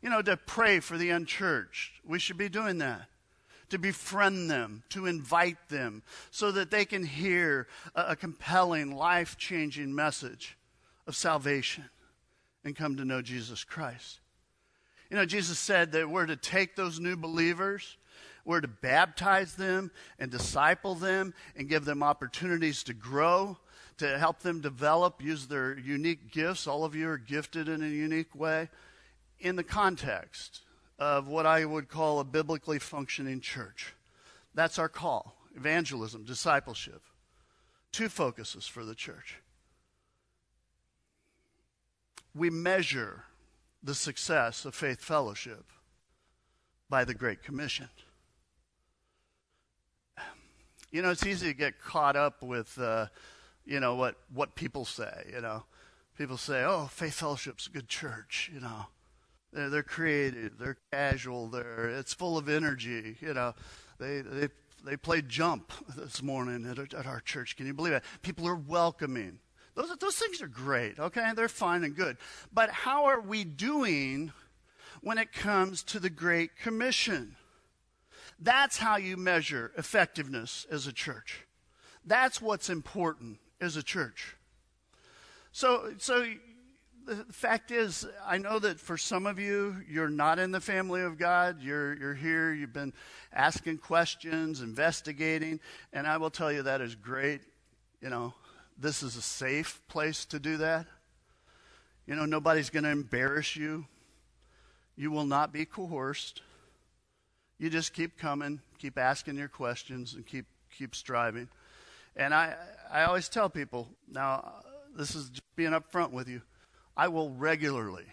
You 0.01 0.09
know, 0.09 0.21
to 0.21 0.37
pray 0.37 0.79
for 0.79 0.97
the 0.97 1.09
unchurched. 1.09 1.93
We 2.05 2.19
should 2.19 2.37
be 2.37 2.49
doing 2.49 2.77
that. 2.79 3.07
To 3.69 3.77
befriend 3.77 4.49
them, 4.49 4.83
to 4.89 5.07
invite 5.07 5.67
them, 5.67 6.01
so 6.31 6.51
that 6.51 6.71
they 6.71 6.85
can 6.85 7.03
hear 7.03 7.67
a, 7.95 8.15
compelling, 8.15 8.95
life 8.95 9.37
changing 9.37 9.93
message 9.93 10.56
of 11.07 11.15
salvation 11.15 11.85
and 12.63 12.75
come 12.75 12.97
to 12.97 13.05
know 13.05 13.21
Jesus 13.21 13.63
Christ. 13.63 14.19
You 15.09 15.17
know, 15.17 15.25
Jesus 15.25 15.57
said 15.57 15.93
that 15.93 16.09
we're 16.09 16.25
to 16.25 16.35
take 16.35 16.75
those 16.75 16.99
new 16.99 17.15
believers, 17.15 17.97
we're 18.45 18.61
to 18.61 18.67
baptize 18.67 19.55
them 19.55 19.91
and 20.19 20.29
disciple 20.29 20.95
them 20.95 21.33
and 21.55 21.69
give 21.69 21.85
them 21.85 22.03
opportunities 22.03 22.83
to 22.83 22.93
grow 22.93 23.57
to 23.97 24.17
help 24.17 24.39
them 24.39 24.61
develop, 24.61 25.23
use 25.23 25.47
their 25.47 25.77
unique 25.77 26.31
gifts. 26.31 26.67
All 26.67 26.85
of 26.85 26.95
you 26.95 27.09
are 27.09 27.17
gifted 27.17 27.67
in 27.67 27.81
a 27.81 27.87
unique 27.87 28.35
way 28.35 28.69
in 29.39 29.55
the 29.55 29.63
context 29.63 30.61
of 30.99 31.27
what 31.27 31.45
I 31.45 31.65
would 31.65 31.89
call 31.89 32.19
a 32.19 32.23
biblically 32.23 32.79
functioning 32.79 33.41
church. 33.41 33.93
That's 34.53 34.79
our 34.79 34.89
call 34.89 35.35
evangelism, 35.55 36.23
discipleship. 36.23 37.01
Two 37.91 38.09
focuses 38.09 38.67
for 38.67 38.85
the 38.85 38.93
church. 38.93 39.37
We 42.37 42.49
measure 42.49 43.23
the 43.81 43.95
success 43.95 44.65
of 44.65 44.75
faith 44.75 45.01
fellowship 45.01 45.65
by 46.89 47.03
the 47.03 47.13
Great 47.13 47.43
Commission. 47.43 47.89
You 50.91 51.01
know, 51.01 51.09
it's 51.09 51.25
easy 51.25 51.47
to 51.47 51.53
get 51.53 51.81
caught 51.81 52.15
up 52.15 52.41
with. 52.41 52.77
Uh, 52.79 53.07
you 53.67 53.79
know, 53.79 53.95
what, 53.95 54.15
what 54.33 54.55
people 54.55 54.85
say, 54.85 55.29
you 55.33 55.41
know. 55.41 55.63
People 56.17 56.37
say, 56.37 56.63
oh, 56.63 56.87
Faith 56.89 57.13
Fellowship's 57.15 57.67
a 57.67 57.69
good 57.69 57.87
church, 57.87 58.49
you 58.51 58.59
know. 58.59 58.87
They're, 59.53 59.69
they're 59.69 59.83
creative, 59.83 60.57
they're 60.57 60.77
casual, 60.91 61.47
they're, 61.47 61.89
it's 61.89 62.13
full 62.13 62.37
of 62.37 62.49
energy, 62.49 63.17
you 63.19 63.33
know. 63.33 63.53
They, 63.99 64.21
they, 64.21 64.47
they 64.83 64.97
played 64.97 65.29
jump 65.29 65.71
this 65.95 66.23
morning 66.23 66.65
at, 66.65 66.93
at 66.93 67.05
our 67.05 67.19
church. 67.19 67.55
Can 67.55 67.67
you 67.67 67.73
believe 67.73 67.93
it? 67.93 68.03
People 68.21 68.47
are 68.47 68.55
welcoming. 68.55 69.39
Those, 69.77 69.95
those 69.99 70.15
things 70.15 70.41
are 70.41 70.47
great, 70.47 70.97
okay? 70.97 71.31
They're 71.35 71.47
fine 71.47 71.83
and 71.83 71.95
good. 71.95 72.17
But 72.51 72.71
how 72.71 73.05
are 73.05 73.21
we 73.21 73.43
doing 73.43 74.31
when 75.01 75.19
it 75.19 75.31
comes 75.31 75.83
to 75.83 75.99
the 75.99 76.09
Great 76.09 76.57
Commission? 76.57 77.35
That's 78.39 78.77
how 78.77 78.97
you 78.97 79.17
measure 79.17 79.71
effectiveness 79.77 80.65
as 80.71 80.87
a 80.87 80.91
church. 80.91 81.45
That's 82.03 82.41
what's 82.41 82.71
important 82.71 83.37
as 83.61 83.77
a 83.77 83.83
church. 83.83 84.35
So, 85.51 85.93
so 85.99 86.25
the 87.05 87.17
fact 87.31 87.69
is, 87.69 88.07
I 88.25 88.39
know 88.39 88.57
that 88.57 88.79
for 88.79 88.97
some 88.97 89.27
of 89.27 89.37
you, 89.37 89.77
you're 89.87 90.09
not 90.09 90.39
in 90.39 90.51
the 90.51 90.59
family 90.59 91.01
of 91.01 91.19
God. 91.19 91.61
You're, 91.61 91.95
you're 91.95 92.15
here, 92.15 92.51
you've 92.51 92.73
been 92.73 92.93
asking 93.31 93.77
questions, 93.77 94.61
investigating, 94.61 95.59
and 95.93 96.07
I 96.07 96.17
will 96.17 96.31
tell 96.31 96.51
you 96.51 96.63
that 96.63 96.81
is 96.81 96.95
great. 96.95 97.41
You 98.01 98.09
know, 98.09 98.33
this 98.77 99.01
is 99.01 99.15
a 99.15 99.21
safe 99.21 99.81
place 99.87 100.25
to 100.25 100.39
do 100.39 100.57
that. 100.57 100.85
You 102.05 102.15
know, 102.15 102.25
nobody's 102.25 102.69
going 102.69 102.83
to 102.83 102.89
embarrass 102.89 103.55
you. 103.55 103.85
You 104.95 105.11
will 105.11 105.25
not 105.25 105.51
be 105.51 105.65
coerced. 105.65 106.41
You 107.59 107.69
just 107.69 107.93
keep 107.93 108.17
coming, 108.17 108.61
keep 108.77 108.97
asking 108.97 109.37
your 109.37 109.47
questions, 109.47 110.13
and 110.13 110.25
keep, 110.25 110.45
keep 110.75 110.95
striving. 110.95 111.49
And 112.15 112.33
I, 112.33 112.55
I 112.91 113.03
always 113.03 113.29
tell 113.29 113.49
people 113.49 113.89
now, 114.09 114.53
this 114.95 115.15
is 115.15 115.29
just 115.29 115.55
being 115.55 115.71
upfront 115.71 116.11
with 116.11 116.27
you. 116.27 116.41
I 116.95 117.09
will 117.09 117.31
regularly, 117.31 118.05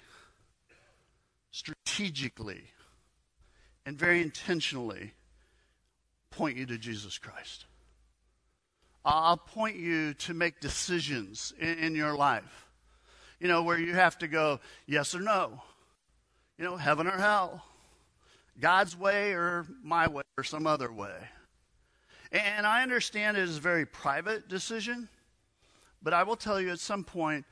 strategically, 1.51 2.65
and 3.87 3.99
very 3.99 4.21
intentionally 4.21 5.13
point 6.31 6.57
you 6.57 6.67
to 6.67 6.77
Jesus 6.77 7.17
Christ. 7.17 7.67
I'll 9.05 9.37
point 9.37 9.77
you 9.77 10.15
to 10.15 10.35
make 10.35 10.61
decisions 10.61 11.53
in, 11.59 11.79
in, 11.79 11.95
your 11.95 12.17
life. 12.17 12.67
You 13.39 13.49
know, 13.49 13.63
where 13.63 13.79
you 13.79 13.95
have 13.95 14.19
to 14.19 14.29
go 14.29 14.61
yes 14.87 15.15
or 15.15 15.21
no. 15.21 15.63
You 16.59 16.65
know, 16.65 16.77
heaven 16.77 17.07
or 17.07 17.19
hell. 17.19 17.65
God's 18.59 18.97
way 18.97 19.33
or 19.33 19.67
my 19.83 20.09
way 20.09 20.23
or 20.39 20.45
some 20.45 20.67
other 20.67 20.91
way. 20.91 21.17
And 22.33 22.67
I 22.67 22.83
understand 22.83 23.37
it 23.37 23.43
is 23.43 23.59
a 23.59 23.61
very 23.61 23.87
private 23.87 24.49
decision, 24.49 25.09
but 26.03 26.13
I 26.13 26.23
will 26.23 26.37
tell 26.37 26.61
you 26.61 26.71
at 26.71 26.81
some 26.81 27.05
point, 27.05 27.45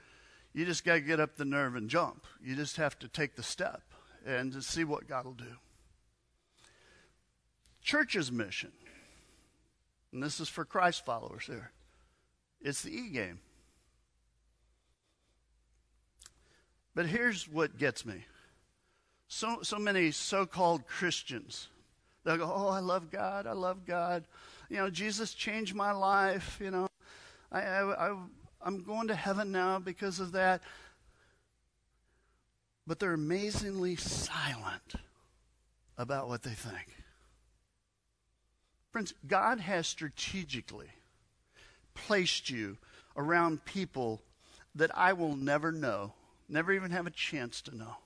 you 0.54 0.64
just 0.64 0.84
got 0.84 0.94
to 0.94 1.00
get 1.00 1.20
up 1.20 1.36
the 1.36 1.44
nerve 1.44 1.76
and 1.76 1.88
jump. 1.88 2.26
You 2.42 2.56
just 2.56 2.76
have 2.76 2.98
to 3.00 3.08
take 3.08 3.36
the 3.36 3.42
step 3.42 3.82
and 4.26 4.52
to 4.52 4.62
see 4.62 4.84
what 4.84 5.08
God 5.08 5.24
will 5.24 5.32
do. 5.32 5.56
Church's 7.80 8.30
mission, 8.30 8.72
and 10.12 10.22
this 10.22 10.40
is 10.40 10.48
for 10.48 10.64
Christ 10.64 11.04
followers 11.04 11.44
here, 11.46 11.72
it's 12.60 12.82
the 12.82 12.94
e 12.94 13.10
game. 13.10 13.40
But 16.94 17.06
here's 17.06 17.48
what 17.48 17.78
gets 17.78 18.04
me. 18.04 18.24
So, 19.28 19.60
so 19.62 19.78
many 19.78 20.10
so 20.10 20.44
called 20.44 20.86
Christians, 20.86 21.68
they'll 22.24 22.36
go, 22.36 22.52
Oh, 22.54 22.68
I 22.68 22.80
love 22.80 23.10
God, 23.10 23.46
I 23.46 23.52
love 23.52 23.86
God 23.86 24.24
you 24.72 24.78
know, 24.78 24.88
Jesus 24.88 25.34
changed 25.34 25.74
my 25.74 25.92
life. 25.92 26.58
You 26.58 26.70
know, 26.70 26.88
I, 27.52 27.60
I, 27.60 28.08
I, 28.08 28.16
I'm 28.62 28.82
going 28.84 29.08
to 29.08 29.14
heaven 29.14 29.52
now 29.52 29.78
because 29.78 30.18
of 30.18 30.32
that. 30.32 30.62
But 32.86 32.98
they're 32.98 33.12
amazingly 33.12 33.96
silent 33.96 34.94
about 35.98 36.26
what 36.28 36.42
they 36.42 36.50
think. 36.54 36.88
Friends, 38.92 39.14
God 39.26 39.58
has 39.60 39.86
strategically 39.86 40.90
placed 41.94 42.50
you 42.50 42.76
around 43.16 43.64
people 43.64 44.22
that 44.74 44.96
I 44.96 45.14
will 45.14 45.34
never 45.34 45.72
know, 45.72 46.12
never 46.48 46.72
even 46.72 46.90
have 46.90 47.06
a 47.06 47.10
chance 47.10 47.62
to 47.62 47.76
know. 47.76 47.96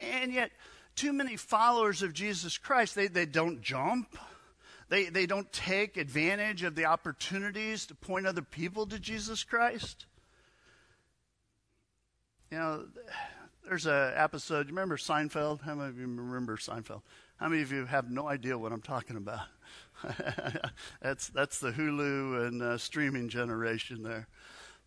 And 0.00 0.32
yet, 0.32 0.52
too 0.94 1.12
many 1.12 1.36
followers 1.36 2.02
of 2.02 2.12
Jesus 2.12 2.58
Christ, 2.58 2.94
they, 2.94 3.08
they 3.08 3.26
don't 3.26 3.60
jump. 3.60 4.16
They, 4.88 5.06
they 5.06 5.26
don't 5.26 5.52
take 5.52 5.96
advantage 5.96 6.62
of 6.62 6.76
the 6.76 6.86
opportunities 6.86 7.86
to 7.86 7.94
point 7.94 8.26
other 8.26 8.42
people 8.42 8.86
to 8.86 8.98
Jesus 8.98 9.42
Christ. 9.44 10.06
You 12.50 12.58
know, 12.58 12.84
there's 13.66 13.86
an 13.86 14.12
episode, 14.14 14.68
you 14.68 14.72
remember 14.72 14.96
Seinfeld? 14.96 15.60
How 15.62 15.74
many 15.74 15.90
of 15.90 15.98
you 15.98 16.06
remember 16.06 16.56
Seinfeld? 16.56 17.02
How 17.38 17.48
many 17.48 17.62
of 17.62 17.70
you 17.70 17.86
have 17.86 18.10
no 18.10 18.28
idea 18.28 18.58
what 18.58 18.72
I'm 18.72 18.82
talking 18.82 19.16
about? 19.16 19.46
that's, 21.00 21.28
that's 21.28 21.60
the 21.60 21.70
Hulu 21.70 22.48
and 22.48 22.62
uh, 22.62 22.78
streaming 22.78 23.28
generation 23.28 24.02
there. 24.02 24.26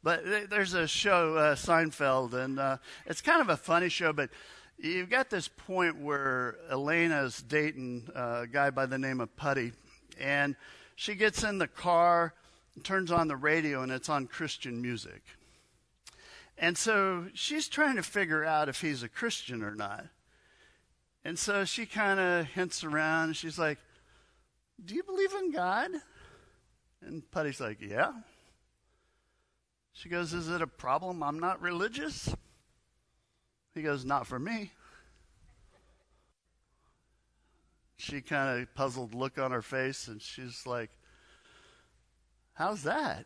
But 0.03 0.49
there's 0.49 0.73
a 0.73 0.85
show, 0.85 1.37
uh, 1.37 1.55
Seinfeld, 1.55 2.33
and 2.33 2.59
uh, 2.59 2.77
it's 3.05 3.21
kind 3.21 3.39
of 3.39 3.47
a 3.47 3.55
funny 3.55 3.87
show, 3.87 4.11
but 4.11 4.31
you've 4.77 5.09
got 5.09 5.29
this 5.29 5.47
point 5.47 6.01
where 6.01 6.57
Elaine's 6.69 7.41
dating 7.41 8.09
a 8.13 8.47
guy 8.51 8.69
by 8.69 8.85
the 8.85 8.97
name 8.97 9.21
of 9.21 9.33
Putty, 9.37 9.71
and 10.19 10.57
she 10.97 11.15
gets 11.15 11.43
in 11.43 11.57
the 11.57 11.67
car 11.67 12.33
turns 12.83 13.11
on 13.11 13.29
the 13.29 13.35
radio, 13.37 13.81
and 13.81 13.93
it's 13.93 14.09
on 14.09 14.27
Christian 14.27 14.81
music. 14.81 15.21
And 16.57 16.77
so 16.77 17.27
she's 17.33 17.67
trying 17.69 17.95
to 17.95 18.03
figure 18.03 18.43
out 18.43 18.67
if 18.67 18.81
he's 18.81 19.03
a 19.03 19.09
Christian 19.09 19.63
or 19.63 19.73
not. 19.73 20.05
And 21.23 21.37
so 21.37 21.65
she 21.65 21.85
kind 21.85 22.19
of 22.19 22.45
hints 22.47 22.83
around. 22.83 23.29
And 23.29 23.37
she's 23.37 23.59
like, 23.59 23.77
Do 24.83 24.95
you 24.95 25.03
believe 25.03 25.33
in 25.33 25.51
God? 25.51 25.91
And 27.01 27.29
Putty's 27.31 27.59
like, 27.59 27.79
Yeah. 27.81 28.13
She 29.93 30.09
goes, 30.09 30.33
Is 30.33 30.49
it 30.49 30.61
a 30.61 30.67
problem 30.67 31.21
I'm 31.21 31.39
not 31.39 31.61
religious? 31.61 32.33
He 33.73 33.81
goes, 33.81 34.03
Not 34.03 34.27
for 34.27 34.39
me. 34.39 34.71
She 37.97 38.21
kind 38.21 38.59
of 38.61 38.73
puzzled 38.73 39.13
look 39.13 39.37
on 39.37 39.51
her 39.51 39.61
face 39.61 40.07
and 40.07 40.21
she's 40.21 40.65
like, 40.65 40.89
How's 42.53 42.83
that? 42.83 43.25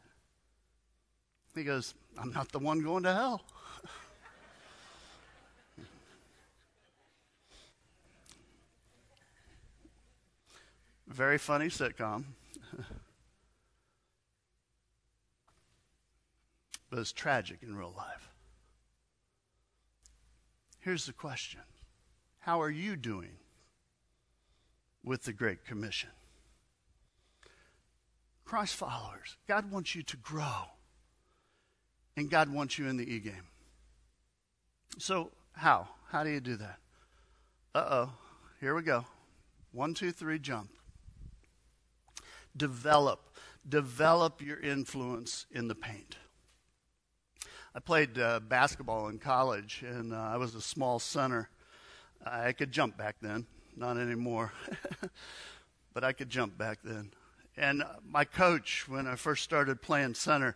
He 1.55 1.63
goes, 1.63 1.93
I'm 2.17 2.31
not 2.31 2.51
the 2.51 2.59
one 2.59 2.81
going 2.81 3.03
to 3.03 3.13
hell. 3.13 3.45
Very 11.07 11.37
funny 11.37 11.67
sitcom. 11.67 12.23
but 16.89 16.99
it's 16.99 17.11
tragic 17.11 17.59
in 17.61 17.75
real 17.75 17.93
life. 17.95 18.29
Here's 20.79 21.05
the 21.05 21.13
question 21.13 21.61
How 22.39 22.61
are 22.61 22.69
you 22.69 22.95
doing 22.95 23.37
with 25.03 25.23
the 25.23 25.33
Great 25.33 25.65
Commission? 25.65 26.09
Christ 28.45 28.75
followers, 28.75 29.37
God 29.47 29.71
wants 29.71 29.95
you 29.95 30.03
to 30.03 30.17
grow, 30.17 30.65
and 32.15 32.29
God 32.29 32.49
wants 32.49 32.77
you 32.77 32.87
in 32.87 32.97
the 32.97 33.11
e 33.11 33.19
game. 33.19 33.47
So, 34.99 35.31
how? 35.53 35.87
How 36.09 36.23
do 36.23 36.29
you 36.29 36.39
do 36.39 36.55
that? 36.57 36.77
Uh 37.73 37.85
oh, 37.89 38.09
here 38.61 38.75
we 38.75 38.83
go. 38.83 39.05
One, 39.71 39.93
two, 39.93 40.11
three, 40.11 40.39
jump. 40.39 40.69
Develop. 42.55 43.21
Develop 43.67 44.41
your 44.41 44.59
influence 44.59 45.45
in 45.51 45.67
the 45.67 45.75
paint. 45.75 46.17
I 47.73 47.79
played 47.79 48.17
uh, 48.17 48.39
basketball 48.39 49.09
in 49.09 49.19
college, 49.19 49.83
and 49.85 50.13
uh, 50.13 50.17
I 50.17 50.37
was 50.37 50.55
a 50.55 50.61
small 50.61 50.97
center. 50.99 51.49
I 52.25 52.53
could 52.53 52.71
jump 52.71 52.97
back 52.97 53.17
then, 53.21 53.47
not 53.75 53.97
anymore, 53.97 54.53
but 55.93 56.03
I 56.03 56.13
could 56.13 56.29
jump 56.29 56.57
back 56.57 56.79
then. 56.83 57.11
And 57.57 57.83
uh, 57.83 57.87
my 58.07 58.23
coach, 58.23 58.87
when 58.87 59.07
I 59.07 59.15
first 59.15 59.43
started 59.43 59.81
playing 59.81 60.13
center, 60.13 60.55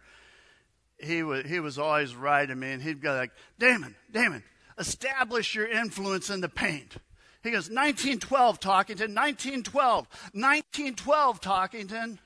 he 0.97 1.23
was 1.23 1.45
he 1.45 1.59
was 1.59 1.77
always 1.77 2.15
right 2.15 2.45
to 2.45 2.55
me, 2.55 2.71
and 2.71 2.81
he'd 2.81 3.01
go 3.01 3.13
like, 3.13 3.31
"Damon, 3.57 3.95
Damon, 4.11 4.43
establish 4.77 5.55
your 5.55 5.67
influence 5.67 6.29
in 6.29 6.41
the 6.41 6.49
paint." 6.49 6.97
He 7.41 7.51
goes, 7.51 7.69
1912, 7.69 8.59
Talkington, 8.59 9.15
1912, 9.15 10.07
1912, 10.33 11.41
Talkington. 11.41 12.17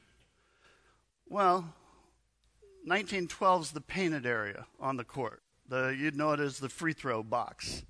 Well, 1.29 1.73
1912 2.85 3.61
is 3.61 3.71
the 3.71 3.81
painted 3.81 4.25
area 4.25 4.65
on 4.79 4.97
the 4.97 5.03
court. 5.03 5.43
The, 5.69 5.95
you'd 5.97 6.15
know 6.15 6.31
it 6.31 6.39
as 6.39 6.59
the 6.59 6.69
free 6.69 6.93
throw 6.93 7.21
box. 7.21 7.83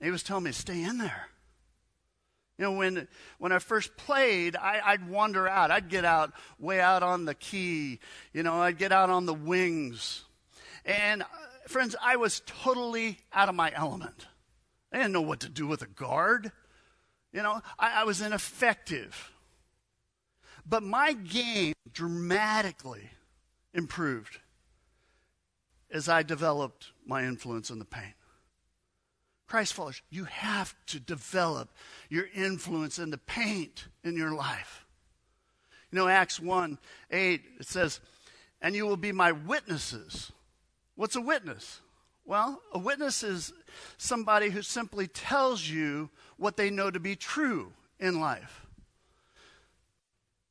He 0.00 0.10
was 0.10 0.22
telling 0.22 0.44
me, 0.44 0.52
stay 0.52 0.82
in 0.82 0.98
there. 0.98 1.28
You 2.58 2.64
know, 2.64 2.72
when, 2.72 3.06
when 3.38 3.52
I 3.52 3.58
first 3.58 3.96
played, 3.98 4.56
I, 4.56 4.92
would 4.92 5.10
wander 5.10 5.46
out. 5.46 5.70
I'd 5.70 5.90
get 5.90 6.06
out 6.06 6.32
way 6.58 6.80
out 6.80 7.02
on 7.02 7.26
the 7.26 7.34
key. 7.34 8.00
You 8.32 8.42
know, 8.42 8.54
I'd 8.54 8.78
get 8.78 8.92
out 8.92 9.10
on 9.10 9.26
the 9.26 9.34
wings. 9.34 10.24
And, 10.86 11.22
uh, 11.22 11.26
friends, 11.68 11.94
I 12.02 12.16
was 12.16 12.40
totally 12.46 13.18
out 13.34 13.50
of 13.50 13.54
my 13.54 13.70
element. 13.74 14.26
I 14.92 14.98
didn't 14.98 15.12
know 15.12 15.20
what 15.20 15.40
to 15.40 15.48
do 15.48 15.66
with 15.66 15.82
a 15.82 15.86
guard. 15.86 16.52
You 17.32 17.42
know, 17.42 17.60
I, 17.78 18.02
I 18.02 18.04
was 18.04 18.20
ineffective. 18.20 19.32
But 20.64 20.82
my 20.82 21.12
game 21.12 21.74
dramatically 21.92 23.10
improved 23.72 24.38
as 25.90 26.08
I 26.08 26.22
developed 26.22 26.92
my 27.06 27.24
influence 27.24 27.70
in 27.70 27.78
the 27.78 27.84
paint. 27.84 28.14
Christ 29.46 29.74
followers, 29.74 30.02
you 30.10 30.24
have 30.24 30.74
to 30.86 30.98
develop 30.98 31.70
your 32.08 32.26
influence 32.34 32.98
in 32.98 33.10
the 33.10 33.18
paint 33.18 33.86
in 34.02 34.16
your 34.16 34.34
life. 34.34 34.84
You 35.92 35.98
know, 35.98 36.08
Acts 36.08 36.40
1 36.40 36.78
8, 37.12 37.42
it 37.60 37.66
says, 37.66 38.00
And 38.60 38.74
you 38.74 38.86
will 38.86 38.96
be 38.96 39.12
my 39.12 39.30
witnesses. 39.30 40.32
What's 40.96 41.14
a 41.14 41.20
witness? 41.20 41.80
Well, 42.26 42.60
a 42.72 42.78
witness 42.78 43.22
is 43.22 43.52
somebody 43.98 44.50
who 44.50 44.60
simply 44.60 45.06
tells 45.06 45.66
you 45.66 46.10
what 46.36 46.56
they 46.56 46.70
know 46.70 46.90
to 46.90 46.98
be 46.98 47.14
true 47.14 47.72
in 48.00 48.20
life. 48.20 48.66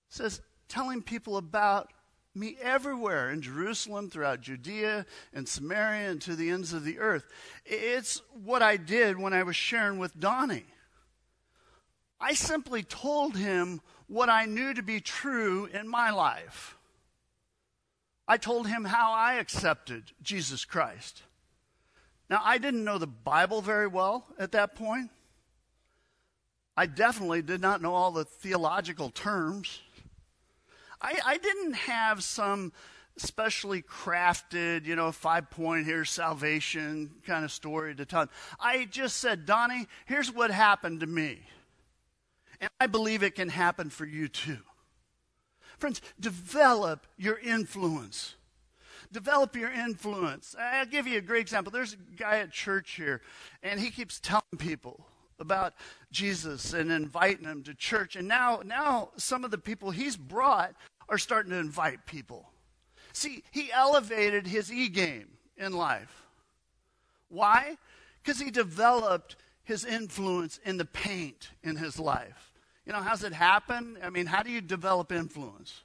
It 0.10 0.16
says, 0.16 0.42
telling 0.70 1.02
people 1.02 1.36
about 1.36 1.92
me 2.34 2.58
everywhere 2.62 3.30
in 3.30 3.42
Jerusalem, 3.42 4.10
throughout 4.10 4.42
Judea 4.42 5.06
and 5.34 5.48
Samaria, 5.48 6.12
and 6.12 6.22
to 6.22 6.36
the 6.36 6.50
ends 6.50 6.74
of 6.74 6.86
the 6.86 7.00
earth. 7.00 7.26
It's 7.66 8.22
what 8.44 8.62
I 8.62 8.78
did 8.78 9.18
when 9.18 9.34
I 9.34 9.44
was 9.44 9.56
sharing 9.56 10.00
with 10.00 10.18
Donnie. 10.18 10.66
I 12.20 12.34
simply 12.34 12.84
told 12.84 13.36
him 13.36 13.82
what 14.08 14.30
I 14.30 14.46
knew 14.46 14.74
to 14.74 14.82
be 14.82 15.02
true 15.02 15.66
in 15.66 15.88
my 15.88 16.12
life. 16.12 16.78
I 18.28 18.38
told 18.38 18.68
him 18.68 18.86
how 18.86 19.12
I 19.14 19.36
accepted 19.36 20.12
Jesus 20.22 20.66
Christ. 20.66 21.24
Now, 22.30 22.42
I 22.44 22.58
didn't 22.58 22.84
know 22.84 22.98
the 22.98 23.08
Bible 23.08 23.62
very 23.62 23.88
well 23.88 24.26
at 24.40 24.52
that 24.54 24.76
point. 24.76 25.12
I 26.78 26.88
definitely 26.88 27.42
did 27.42 27.62
not 27.62 27.82
know 27.82 27.94
all 27.94 28.12
the 28.12 28.26
theological 28.26 29.10
terms. 29.10 29.82
I, 31.02 31.20
I 31.26 31.38
didn't 31.38 31.74
have 31.74 32.24
some 32.24 32.74
specially 33.18 33.82
crafted, 33.82 34.86
you 34.86 34.96
know, 34.96 35.12
five 35.12 35.50
point 35.50 35.86
here 35.86 36.04
salvation 36.04 37.12
kind 37.26 37.46
of 37.46 37.52
story 37.52 37.96
to 37.96 38.06
tell. 38.06 38.28
I 38.60 38.86
just 38.86 39.18
said, 39.18 39.46
Donnie, 39.46 39.88
here's 40.06 40.32
what 40.32 40.52
happened 40.52 41.02
to 41.02 41.08
me. 41.08 41.40
And 42.60 42.70
I 42.80 42.88
believe 42.88 43.24
it 43.24 43.36
can 43.36 43.50
happen 43.50 43.90
for 43.90 44.06
you 44.06 44.28
too. 44.28 44.60
Friends, 45.78 46.02
develop 46.20 47.06
your 47.18 47.38
influence. 47.38 48.35
Develop 49.16 49.56
your 49.56 49.72
influence. 49.72 50.58
I'll 50.60 50.86
give 50.86 51.08
you 51.08 51.18
a 51.18 51.22
great 51.22 51.40
example. 51.40 51.72
There's 51.72 51.94
a 51.94 52.18
guy 52.18 52.40
at 52.40 52.52
church 52.52 52.96
here, 52.98 53.22
and 53.64 53.80
he 53.80 53.90
keeps 53.90 54.20
telling 54.20 54.44
people 54.58 55.06
about 55.40 55.74
Jesus 56.12 56.74
and 56.74 56.92
inviting 56.92 57.46
them 57.46 57.64
to 57.64 57.74
church. 57.74 58.18
And 58.18 58.28
now, 58.28 58.62
now 58.66 59.12
some 59.16 59.46
of 59.46 59.52
the 59.52 59.58
people 59.58 59.92
he's 59.92 60.18
brought 60.18 60.76
are 61.08 61.18
starting 61.18 61.52
to 61.52 61.58
invite 61.58 62.06
people. 62.06 62.52
See, 63.14 63.46
he 63.52 63.72
elevated 63.72 64.48
his 64.48 64.70
e 64.70 64.90
game 64.90 65.30
in 65.56 65.72
life. 65.72 66.24
Why? 67.30 67.78
Because 68.22 68.42
he 68.42 68.52
developed 68.52 69.38
his 69.64 69.86
influence 69.86 70.60
in 70.66 70.76
the 70.76 70.84
paint 70.84 71.52
in 71.64 71.78
his 71.78 71.98
life. 71.98 72.52
You 72.86 72.92
know, 72.92 73.00
how's 73.00 73.24
it 73.24 73.32
happen? 73.32 73.98
I 74.04 74.10
mean, 74.10 74.26
how 74.26 74.44
do 74.44 74.52
you 74.52 74.60
develop 74.60 75.14
influence? 75.14 75.85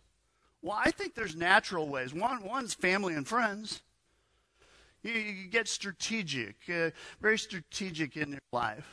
Well, 0.62 0.79
I 0.79 0.90
think 0.90 1.14
there's 1.14 1.37
natural 1.37 1.88
ways. 1.88 2.12
One, 2.12 2.44
one's 2.44 2.75
family 2.75 3.14
and 3.14 3.27
friends. 3.27 3.81
You, 5.03 5.12
you 5.12 5.49
get 5.49 5.68
strategic, 5.68 6.57
uh, 6.68 6.90
very 7.20 7.38
strategic 7.38 8.16
in 8.16 8.33
your 8.33 8.40
life. 8.53 8.87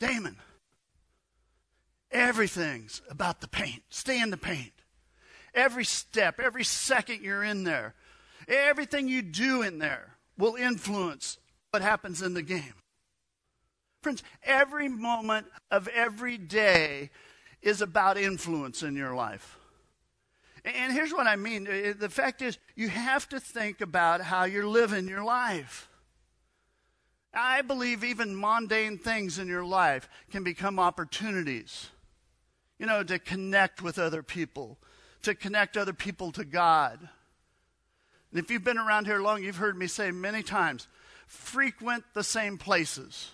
Damon, 0.00 0.36
everything's 2.10 3.02
about 3.10 3.40
the 3.40 3.48
paint. 3.48 3.82
Stay 3.90 4.20
in 4.20 4.30
the 4.30 4.38
paint. 4.38 4.72
Every 5.54 5.84
step, 5.84 6.40
every 6.40 6.64
second 6.64 7.22
you're 7.22 7.44
in 7.44 7.64
there, 7.64 7.94
everything 8.46 9.08
you 9.08 9.22
do 9.22 9.62
in 9.62 9.78
there 9.78 10.14
will 10.38 10.54
influence 10.54 11.36
what 11.70 11.82
happens 11.82 12.22
in 12.22 12.32
the 12.32 12.42
game. 12.42 12.74
Friends, 14.02 14.22
every 14.44 14.88
moment 14.88 15.46
of 15.70 15.88
every 15.88 16.38
day 16.38 17.10
is 17.60 17.82
about 17.82 18.16
influence 18.16 18.82
in 18.82 18.94
your 18.94 19.14
life. 19.14 19.57
And 20.64 20.92
here's 20.92 21.12
what 21.12 21.26
I 21.26 21.36
mean 21.36 21.94
the 21.98 22.08
fact 22.08 22.42
is, 22.42 22.58
you 22.74 22.88
have 22.88 23.28
to 23.30 23.40
think 23.40 23.80
about 23.80 24.20
how 24.20 24.44
you're 24.44 24.66
living 24.66 25.08
your 25.08 25.24
life. 25.24 25.88
I 27.32 27.62
believe 27.62 28.04
even 28.04 28.38
mundane 28.38 28.98
things 28.98 29.38
in 29.38 29.48
your 29.48 29.64
life 29.64 30.08
can 30.30 30.42
become 30.42 30.78
opportunities, 30.78 31.88
you 32.78 32.86
know, 32.86 33.02
to 33.04 33.18
connect 33.18 33.82
with 33.82 33.98
other 33.98 34.22
people, 34.22 34.78
to 35.22 35.34
connect 35.34 35.76
other 35.76 35.92
people 35.92 36.32
to 36.32 36.44
God. 36.44 36.98
And 38.30 38.40
if 38.40 38.50
you've 38.50 38.64
been 38.64 38.78
around 38.78 39.06
here 39.06 39.20
long, 39.20 39.42
you've 39.42 39.56
heard 39.56 39.78
me 39.78 39.86
say 39.86 40.10
many 40.10 40.42
times 40.42 40.88
frequent 41.26 42.04
the 42.14 42.24
same 42.24 42.58
places, 42.58 43.30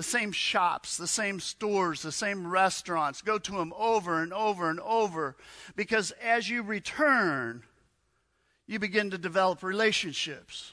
the 0.00 0.04
same 0.04 0.32
shops, 0.32 0.96
the 0.96 1.06
same 1.06 1.38
stores, 1.38 2.00
the 2.00 2.10
same 2.10 2.46
restaurants. 2.46 3.20
Go 3.20 3.36
to 3.36 3.52
them 3.52 3.70
over 3.76 4.22
and 4.22 4.32
over 4.32 4.70
and 4.70 4.80
over 4.80 5.36
because 5.76 6.10
as 6.22 6.48
you 6.48 6.62
return, 6.62 7.64
you 8.66 8.78
begin 8.78 9.10
to 9.10 9.18
develop 9.18 9.62
relationships. 9.62 10.72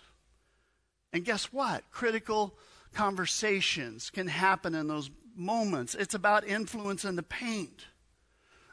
And 1.11 1.25
guess 1.25 1.51
what? 1.51 1.83
Critical 1.91 2.57
conversations 2.93 4.09
can 4.09 4.27
happen 4.27 4.73
in 4.73 4.87
those 4.87 5.09
moments. 5.35 5.93
It's 5.93 6.15
about 6.15 6.47
influence 6.47 7.03
in 7.03 7.17
the 7.17 7.23
paint. 7.23 7.87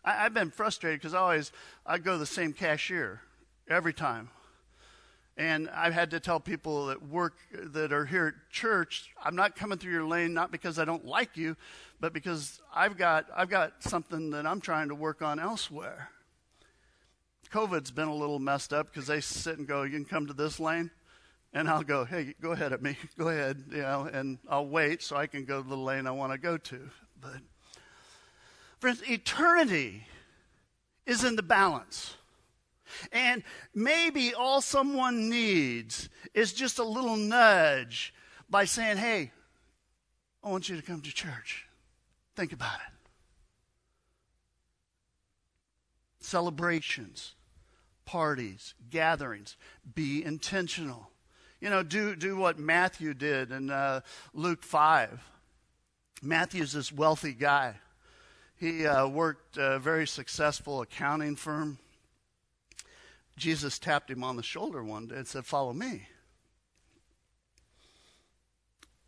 I, 0.05 0.13
have 0.13 0.35
been 0.35 0.53
frustrated 0.53 1.01
because 1.01 1.15
I 1.15 1.19
always 1.19 1.51
I 1.85 1.99
go 1.99 2.13
to 2.13 2.19
the 2.19 2.27
same 2.27 2.53
cashier 2.53 3.23
every 3.69 3.93
time. 3.93 4.31
And 5.37 5.69
I've 5.71 5.95
had 5.95 6.13
to 6.13 6.21
tell 6.21 6.39
people 6.39 6.87
that 6.87 7.09
work 7.09 7.35
that 7.53 7.93
are 7.93 8.05
here 8.05 8.29
at 8.29 8.53
church, 8.53 9.13
I'm 9.23 9.35
not 9.35 9.57
coming 9.57 9.79
through 9.79 9.93
your 9.93 10.07
lane 10.07 10.33
not 10.33 10.53
because 10.53 10.79
I 10.79 10.85
don't 10.85 11.05
like 11.05 11.37
you, 11.37 11.57
but 12.01 12.13
because 12.13 12.61
I've 12.73 12.97
got 12.97 13.27
I've 13.35 13.49
got 13.49 13.83
something 13.83 14.31
that 14.31 14.47
I'm 14.47 14.61
trying 14.61 14.89
to 14.91 14.95
work 14.95 15.23
on 15.23 15.41
elsewhere. 15.41 16.11
COVID's 17.51 17.91
been 17.91 18.09
a 18.09 18.15
little 18.15 18.39
messed 18.39 18.73
up 18.73 18.93
because 18.93 19.09
they 19.09 19.21
sit 19.21 19.59
and 19.59 19.67
go, 19.67 19.83
"You 19.83 19.93
can 19.93 20.05
come 20.05 20.29
to 20.29 20.33
this 20.33 20.61
lane," 20.61 20.93
and 21.53 21.69
I'll 21.69 21.83
go, 21.83 22.05
"Hey, 22.05 22.35
go 22.41 22.53
ahead 22.53 22.73
at 22.73 22.81
me, 22.81 22.97
go 23.19 23.29
ahead," 23.29 23.65
you 23.71 23.83
know, 23.83 24.09
and 24.13 24.39
I'll 24.49 24.69
wait 24.69 25.03
so 25.03 25.17
I 25.17 25.27
can 25.27 25.45
go 25.45 25.63
to 25.63 25.69
the 25.69 25.77
lane 25.77 26.07
I 26.07 26.13
want 26.13 26.33
to 26.33 26.39
go 26.39 26.57
to. 26.57 26.91
But 27.21 27.41
friends, 28.79 29.03
eternity 29.09 30.07
is 31.07 31.25
in 31.25 31.35
the 31.35 31.43
balance. 31.43 32.17
And 33.13 33.43
maybe 33.75 34.35
all 34.35 34.61
someone 34.61 35.29
needs 35.29 36.09
is 36.35 36.53
just 36.53 36.79
a 36.79 36.85
little 36.85 37.17
nudge 37.17 38.15
by 38.49 38.65
saying, 38.65 38.99
Hey, 38.99 39.33
I 40.43 40.51
want 40.51 40.69
you 40.69 40.77
to 40.77 40.83
come 40.83 41.01
to 41.01 41.13
church. 41.13 41.67
Think 42.37 42.53
about 42.53 42.75
it. 42.75 42.95
Celebrations, 46.21 47.35
parties, 48.05 48.75
gatherings, 48.91 49.57
be 49.95 50.25
intentional. 50.25 51.11
You 51.61 51.71
know, 51.71 51.83
do, 51.83 52.15
do 52.17 52.37
what 52.37 52.59
Matthew 52.59 53.15
did 53.15 53.51
in 53.51 53.71
uh, 53.71 54.01
Luke 54.35 54.63
5. 54.63 55.23
Matthew's 56.23 56.73
this 56.73 56.93
wealthy 56.93 57.33
guy. 57.33 57.77
He 58.57 58.87
uh, 58.87 59.07
worked 59.07 59.57
a 59.57 59.79
very 59.79 60.07
successful 60.07 60.83
accounting 60.83 61.37
firm. 61.37 61.79
Jesus 63.37 63.79
tapped 63.79 64.11
him 64.11 64.23
on 64.23 64.37
the 64.37 64.43
shoulder 64.43 64.83
one 64.83 65.09
day 65.09 65.17
and 65.17 65.27
said, 65.27 65.45
Follow 65.45 65.73
me. 65.73 66.09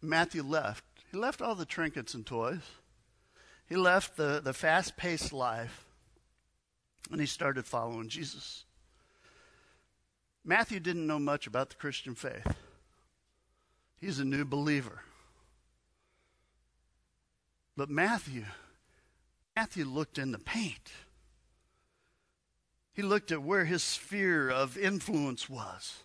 Matthew 0.03 0.43
left. 0.43 0.85
He 1.11 1.17
left 1.17 1.41
all 1.41 1.55
the 1.55 1.65
trinkets 1.65 2.15
and 2.15 2.27
toys. 2.27 2.61
He 3.69 3.77
left 3.77 4.17
the, 4.17 4.41
the 4.43 4.53
fast 4.53 4.97
paced 4.97 5.33
life 5.33 5.87
and 7.11 7.21
he 7.21 7.27
started 7.27 7.67
following 7.67 8.09
Jesus. 8.09 8.65
Matthew 10.45 10.79
didn't 10.81 11.07
know 11.07 11.19
much 11.19 11.47
about 11.47 11.71
the 11.71 11.77
Christian 11.77 12.15
faith, 12.15 12.55
he's 14.01 14.19
a 14.19 14.25
new 14.25 14.45
believer. 14.45 15.01
But 17.77 17.91
Matthew, 17.91 18.45
Matthew 19.55 19.85
looked 19.85 20.17
in 20.19 20.33
the 20.33 20.39
paint. 20.39 20.93
He 22.97 23.03
looked 23.03 23.31
at 23.31 23.43
where 23.43 23.67
his 23.67 23.83
sphere 23.83 24.49
of 24.49 24.79
influence 24.79 25.51
was. 25.51 25.99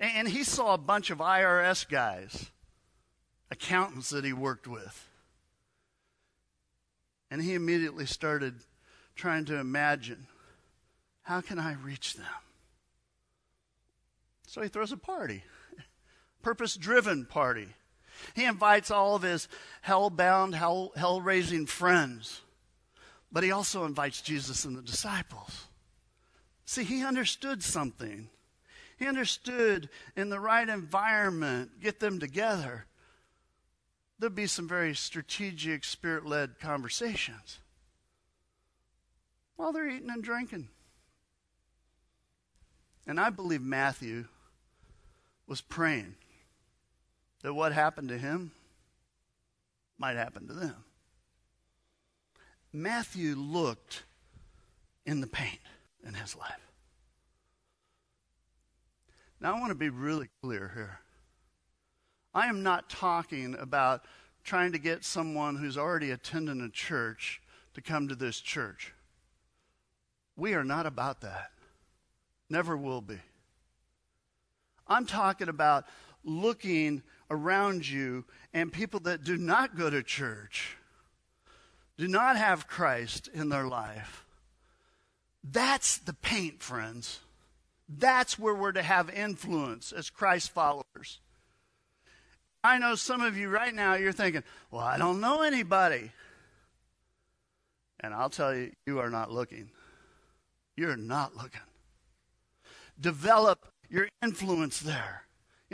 And 0.00 0.26
he 0.26 0.42
saw 0.42 0.74
a 0.74 0.78
bunch 0.78 1.10
of 1.10 1.18
IRS 1.18 1.88
guys, 1.88 2.50
accountants 3.52 4.10
that 4.10 4.24
he 4.24 4.32
worked 4.32 4.66
with. 4.66 5.08
And 7.30 7.40
he 7.40 7.54
immediately 7.54 8.04
started 8.04 8.56
trying 9.14 9.44
to 9.44 9.56
imagine 9.56 10.26
how 11.22 11.40
can 11.40 11.60
I 11.60 11.74
reach 11.74 12.14
them? 12.14 12.26
So 14.48 14.60
he 14.60 14.68
throws 14.68 14.90
a 14.90 14.96
party, 14.96 15.44
purpose 16.42 16.74
driven 16.74 17.26
party. 17.26 17.68
He 18.34 18.44
invites 18.44 18.90
all 18.90 19.14
of 19.14 19.22
his 19.22 19.46
hell 19.82 20.10
bound, 20.10 20.56
hell 20.56 21.20
raising 21.22 21.66
friends. 21.66 22.40
But 23.34 23.42
he 23.42 23.50
also 23.50 23.84
invites 23.84 24.22
Jesus 24.22 24.64
and 24.64 24.76
the 24.76 24.80
disciples. 24.80 25.66
See, 26.66 26.84
he 26.84 27.04
understood 27.04 27.64
something. 27.64 28.28
He 28.96 29.08
understood 29.08 29.88
in 30.16 30.30
the 30.30 30.38
right 30.38 30.68
environment, 30.68 31.80
get 31.82 31.98
them 31.98 32.20
together, 32.20 32.86
there'd 34.20 34.36
be 34.36 34.46
some 34.46 34.68
very 34.68 34.94
strategic, 34.94 35.82
spirit 35.82 36.24
led 36.24 36.60
conversations 36.60 37.58
while 39.56 39.72
they're 39.72 39.90
eating 39.90 40.10
and 40.10 40.22
drinking. 40.22 40.68
And 43.04 43.18
I 43.18 43.30
believe 43.30 43.62
Matthew 43.62 44.26
was 45.48 45.60
praying 45.60 46.14
that 47.42 47.52
what 47.52 47.72
happened 47.72 48.10
to 48.10 48.16
him 48.16 48.52
might 49.98 50.14
happen 50.14 50.46
to 50.46 50.54
them. 50.54 50.84
Matthew 52.76 53.36
looked 53.36 54.02
in 55.06 55.20
the 55.20 55.28
paint 55.28 55.60
in 56.04 56.12
his 56.12 56.34
life. 56.34 56.50
Now, 59.40 59.54
I 59.54 59.60
want 59.60 59.70
to 59.70 59.76
be 59.76 59.90
really 59.90 60.28
clear 60.42 60.72
here. 60.74 60.98
I 62.34 62.48
am 62.48 62.64
not 62.64 62.90
talking 62.90 63.54
about 63.54 64.04
trying 64.42 64.72
to 64.72 64.78
get 64.78 65.04
someone 65.04 65.54
who's 65.54 65.78
already 65.78 66.10
attending 66.10 66.60
a 66.62 66.68
church 66.68 67.40
to 67.74 67.80
come 67.80 68.08
to 68.08 68.16
this 68.16 68.40
church. 68.40 68.92
We 70.36 70.54
are 70.54 70.64
not 70.64 70.84
about 70.84 71.20
that. 71.20 71.52
Never 72.50 72.76
will 72.76 73.00
be. 73.00 73.20
I'm 74.88 75.06
talking 75.06 75.48
about 75.48 75.84
looking 76.24 77.04
around 77.30 77.88
you 77.88 78.24
and 78.52 78.72
people 78.72 78.98
that 79.00 79.22
do 79.22 79.36
not 79.36 79.76
go 79.76 79.90
to 79.90 80.02
church 80.02 80.76
do 81.96 82.08
not 82.08 82.36
have 82.36 82.66
Christ 82.66 83.28
in 83.32 83.48
their 83.48 83.66
life, 83.66 84.24
that's 85.42 85.98
the 85.98 86.14
paint, 86.14 86.62
friends. 86.62 87.20
That's 87.88 88.38
where 88.38 88.54
we're 88.54 88.72
to 88.72 88.82
have 88.82 89.10
influence 89.10 89.92
as 89.92 90.08
Christ 90.08 90.50
followers. 90.50 91.20
I 92.62 92.78
know 92.78 92.94
some 92.94 93.20
of 93.20 93.36
you 93.36 93.50
right 93.50 93.74
now, 93.74 93.94
you're 93.94 94.12
thinking, 94.12 94.42
well, 94.70 94.82
I 94.82 94.96
don't 94.96 95.20
know 95.20 95.42
anybody. 95.42 96.10
And 98.00 98.14
I'll 98.14 98.30
tell 98.30 98.54
you, 98.54 98.72
you 98.86 99.00
are 99.00 99.10
not 99.10 99.30
looking. 99.30 99.70
You're 100.76 100.96
not 100.96 101.36
looking. 101.36 101.60
Develop 102.98 103.66
your 103.90 104.08
influence 104.22 104.80
there. 104.80 105.23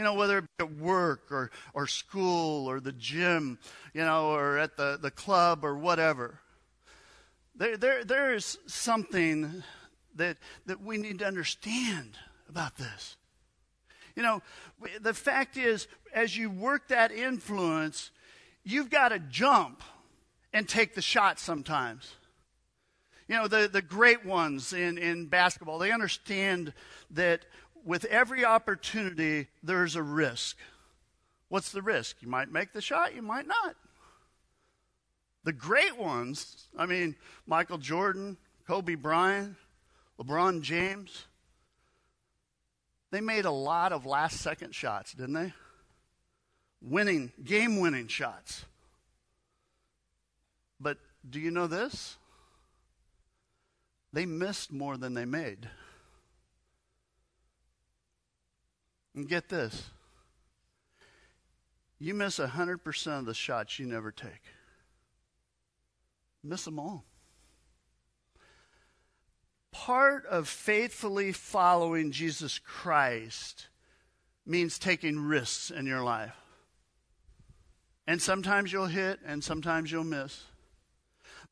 You 0.01 0.05
know, 0.05 0.15
whether 0.15 0.39
it 0.39 0.45
be 0.57 0.65
at 0.65 0.77
work 0.77 1.31
or, 1.31 1.51
or 1.75 1.87
school 1.87 2.67
or 2.71 2.81
the 2.81 2.93
gym, 2.93 3.59
you 3.93 4.01
know, 4.01 4.31
or 4.31 4.57
at 4.57 4.79
the, 4.79 4.99
the 4.99 5.11
club 5.11 5.63
or 5.63 5.77
whatever. 5.77 6.41
There, 7.55 7.77
there, 7.77 8.03
there 8.03 8.33
is 8.33 8.57
something 8.65 9.63
that, 10.15 10.39
that 10.65 10.81
we 10.81 10.97
need 10.97 11.19
to 11.19 11.27
understand 11.27 12.17
about 12.49 12.79
this. 12.79 13.19
You 14.17 14.23
know, 14.23 14.43
the 15.03 15.13
fact 15.13 15.59
is, 15.59 15.87
as 16.15 16.35
you 16.35 16.49
work 16.49 16.89
that 16.89 17.13
influence, 17.13 18.11
you've 18.65 18.89
got 18.89 19.11
to 19.11 19.19
jump 19.19 19.83
and 20.55 20.67
take 20.67 20.95
the 20.95 21.03
shot 21.03 21.39
sometimes. 21.39 22.15
You 23.29 23.37
know, 23.37 23.49
the, 23.49 23.69
the 23.71 23.83
great 23.83 24.25
ones 24.25 24.73
in, 24.73 24.97
in 24.97 25.27
basketball, 25.27 25.79
they 25.79 25.93
understand 25.93 26.73
that 27.11 27.45
with 27.85 28.05
every 28.07 28.45
opportunity, 28.45 29.49
there's 29.63 29.97
a 29.97 30.03
risk. 30.03 30.57
What's 31.49 31.73
the 31.73 31.83
risk? 31.83 32.17
You 32.21 32.29
might 32.29 32.51
make 32.51 32.73
the 32.73 32.81
shot, 32.81 33.15
you 33.15 33.23
might 33.23 33.47
not. 33.47 33.77
The 35.45 35.53
great 35.53 35.97
ones, 35.97 36.69
I 36.77 36.87
mean, 36.87 37.17
Michael 37.47 37.79
Jordan, 37.79 38.37
Kobe 38.67 38.95
Bryant, 38.95 39.57
LeBron 40.21 40.61
James, 40.61 41.25
they 43.11 43.21
made 43.21 43.45
a 43.45 43.51
lot 43.51 43.93
of 43.93 44.07
last 44.07 44.41
second 44.41 44.75
shots, 44.75 45.13
didn't 45.13 45.35
they? 45.35 45.53
Winning, 46.83 47.33
game 47.43 47.81
winning 47.81 48.07
shots. 48.07 48.65
But 50.79 50.99
do 51.29 51.41
you 51.41 51.51
know 51.51 51.67
this? 51.67 52.17
They 54.13 54.27
missed 54.27 54.73
more 54.73 54.97
than 54.97 55.15
they 55.15 55.25
made. 55.25 55.69
And 59.21 59.29
get 59.29 59.51
this 59.51 59.91
you 61.99 62.15
miss 62.15 62.39
100% 62.39 63.19
of 63.19 63.27
the 63.27 63.35
shots 63.35 63.79
you 63.79 63.85
never 63.85 64.11
take, 64.11 64.41
miss 66.43 66.65
them 66.65 66.79
all. 66.79 67.05
Part 69.73 70.25
of 70.25 70.49
faithfully 70.49 71.33
following 71.33 72.13
Jesus 72.13 72.59
Christ 72.59 73.69
means 74.47 74.79
taking 74.79 75.19
risks 75.19 75.71
in 75.71 75.85
your 75.85 76.03
life. 76.03 76.35
And 78.07 78.23
sometimes 78.23 78.73
you'll 78.73 78.87
hit 78.87 79.21
and 79.27 79.45
sometimes 79.45 79.93
you'll 79.93 80.03
miss. 80.03 80.45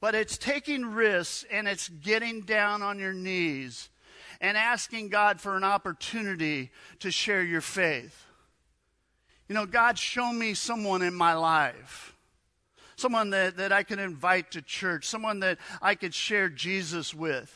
But 0.01 0.15
it's 0.15 0.39
taking 0.39 0.87
risks 0.87 1.45
and 1.51 1.69
it's 1.69 1.91
getting 1.91 2.41
down 2.41 2.81
on 2.81 2.99
your 2.99 3.13
knees 3.13 3.91
and 4.41 4.57
asking 4.57 5.09
God 5.09 5.41
for 5.41 5.57
an 5.57 5.65
opportunity 5.65 6.71
to 7.01 7.11
share 7.11 7.43
your 7.43 7.61
faith. 7.61 8.27
You 9.49 9.55
know, 9.55 9.67
God, 9.67 9.99
show 9.99 10.33
me 10.33 10.55
someone 10.55 11.03
in 11.03 11.15
my 11.15 11.35
life, 11.35 12.15
someone 12.97 13.31
that, 13.31 13.57
that 13.57 13.73
I 13.73 13.83
can 13.83 13.99
invite 13.99 14.53
to 14.53 14.63
church, 14.63 15.07
someone 15.07 15.41
that 15.41 15.59
I 15.81 15.95
could 15.95 16.15
share 16.15 16.49
Jesus 16.49 17.15
with. 17.15 17.55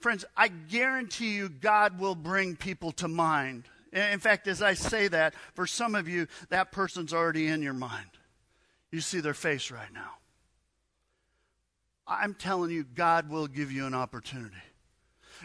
Friends, 0.00 0.24
I 0.36 0.48
guarantee 0.48 1.34
you 1.34 1.48
God 1.48 1.98
will 1.98 2.14
bring 2.14 2.56
people 2.56 2.92
to 2.92 3.08
mind. 3.08 3.64
In 3.92 4.18
fact, 4.18 4.46
as 4.48 4.62
I 4.62 4.74
say 4.74 5.08
that, 5.08 5.34
for 5.54 5.66
some 5.66 5.94
of 5.94 6.08
you, 6.08 6.26
that 6.48 6.72
person's 6.72 7.14
already 7.14 7.46
in 7.46 7.62
your 7.62 7.72
mind. 7.72 8.10
You 8.90 9.00
see 9.00 9.20
their 9.20 9.34
face 9.34 9.70
right 9.70 9.92
now. 9.92 10.12
I'm 12.06 12.34
telling 12.34 12.70
you, 12.70 12.84
God 12.84 13.28
will 13.30 13.46
give 13.46 13.72
you 13.72 13.86
an 13.86 13.94
opportunity. 13.94 14.54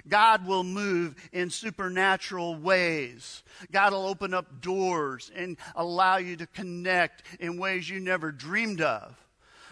God 0.07 0.45
will 0.45 0.63
move 0.63 1.15
in 1.31 1.49
supernatural 1.49 2.55
ways. 2.55 3.43
God 3.71 3.93
will 3.93 4.05
open 4.05 4.33
up 4.33 4.61
doors 4.61 5.31
and 5.35 5.57
allow 5.75 6.17
you 6.17 6.35
to 6.37 6.47
connect 6.47 7.23
in 7.39 7.57
ways 7.57 7.89
you 7.89 7.99
never 7.99 8.31
dreamed 8.31 8.81
of. 8.81 9.15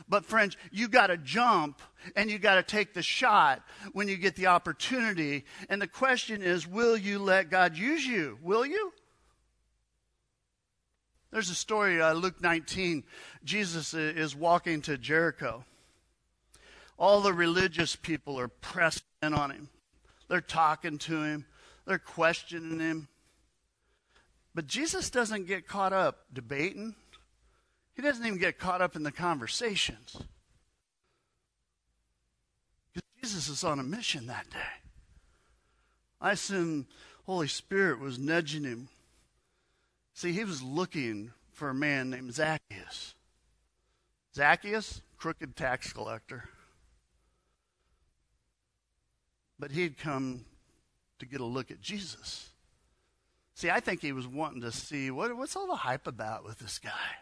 But, 0.07 0.25
friends, 0.25 0.57
you 0.71 0.87
got 0.87 1.07
to 1.07 1.17
jump 1.17 1.81
and 2.15 2.31
you 2.31 2.39
got 2.39 2.55
to 2.55 2.63
take 2.63 2.93
the 2.93 3.03
shot 3.03 3.61
when 3.93 4.07
you 4.07 4.17
get 4.17 4.35
the 4.35 4.47
opportunity. 4.47 5.45
And 5.69 5.81
the 5.81 5.87
question 5.87 6.41
is 6.41 6.65
will 6.65 6.97
you 6.97 7.19
let 7.19 7.51
God 7.51 7.77
use 7.77 8.05
you? 8.05 8.39
Will 8.41 8.65
you? 8.65 8.91
There's 11.31 11.51
a 11.51 11.55
story, 11.55 12.01
uh, 12.01 12.13
Luke 12.13 12.41
19. 12.41 13.03
Jesus 13.43 13.93
is 13.93 14.35
walking 14.35 14.81
to 14.83 14.97
Jericho. 14.97 15.63
All 16.97 17.21
the 17.21 17.33
religious 17.33 17.95
people 17.95 18.39
are 18.39 18.47
pressed 18.47 19.03
in 19.21 19.35
on 19.35 19.51
him. 19.51 19.69
They're 20.29 20.41
talking 20.41 20.97
to 20.99 21.23
him, 21.23 21.45
they're 21.85 21.99
questioning 21.99 22.79
him. 22.79 23.07
But 24.55 24.67
Jesus 24.67 25.09
doesn't 25.09 25.47
get 25.47 25.67
caught 25.67 25.91
up 25.91 26.25
debating, 26.31 26.95
he 27.95 28.01
doesn't 28.01 28.25
even 28.25 28.39
get 28.39 28.59
caught 28.59 28.81
up 28.81 28.95
in 28.95 29.03
the 29.03 29.11
conversations. 29.11 30.15
Because 32.93 33.09
Jesus 33.21 33.49
is 33.49 33.63
on 33.63 33.79
a 33.79 33.83
mission 33.83 34.27
that 34.27 34.49
day. 34.49 34.57
I 36.21 36.31
assume 36.31 36.87
Holy 37.25 37.47
Spirit 37.47 37.99
was 37.99 38.19
nudging 38.19 38.63
him. 38.63 38.89
See, 40.13 40.31
he 40.31 40.43
was 40.43 40.61
looking 40.61 41.31
for 41.51 41.69
a 41.69 41.73
man 41.73 42.09
named 42.09 42.33
Zacchaeus. 42.33 43.15
Zacchaeus, 44.35 45.01
crooked 45.17 45.55
tax 45.55 45.91
collector. 45.91 46.49
But 49.59 49.71
he'd 49.71 49.97
come 49.97 50.45
to 51.19 51.25
get 51.25 51.41
a 51.41 51.45
look 51.45 51.69
at 51.69 51.81
Jesus. 51.81 52.49
See, 53.53 53.69
I 53.69 53.81
think 53.81 54.01
he 54.01 54.13
was 54.13 54.25
wanting 54.25 54.61
to 54.61 54.71
see 54.71 55.11
what, 55.11 55.35
what's 55.35 55.55
all 55.55 55.67
the 55.67 55.75
hype 55.75 56.07
about 56.07 56.45
with 56.45 56.59
this 56.59 56.79
guy. 56.79 57.17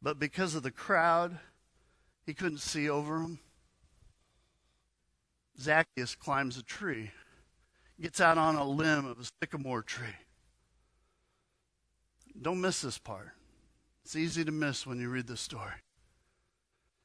But 0.00 0.20
because 0.20 0.54
of 0.54 0.62
the 0.62 0.70
crowd, 0.70 1.38
he 2.24 2.32
couldn't 2.32 2.58
see 2.60 2.88
over 2.88 3.20
him. 3.20 3.40
Zacchaeus 5.60 6.14
climbs 6.14 6.58
a 6.58 6.62
tree, 6.62 7.10
gets 8.00 8.20
out 8.20 8.38
on 8.38 8.56
a 8.56 8.64
limb 8.64 9.06
of 9.06 9.18
a 9.18 9.24
sycamore 9.42 9.82
tree. 9.82 10.06
Don't 12.40 12.60
miss 12.60 12.82
this 12.82 12.98
part. 12.98 13.30
It's 14.04 14.14
easy 14.14 14.44
to 14.44 14.52
miss 14.52 14.86
when 14.86 15.00
you 15.00 15.08
read 15.08 15.26
the 15.26 15.36
story. 15.36 15.72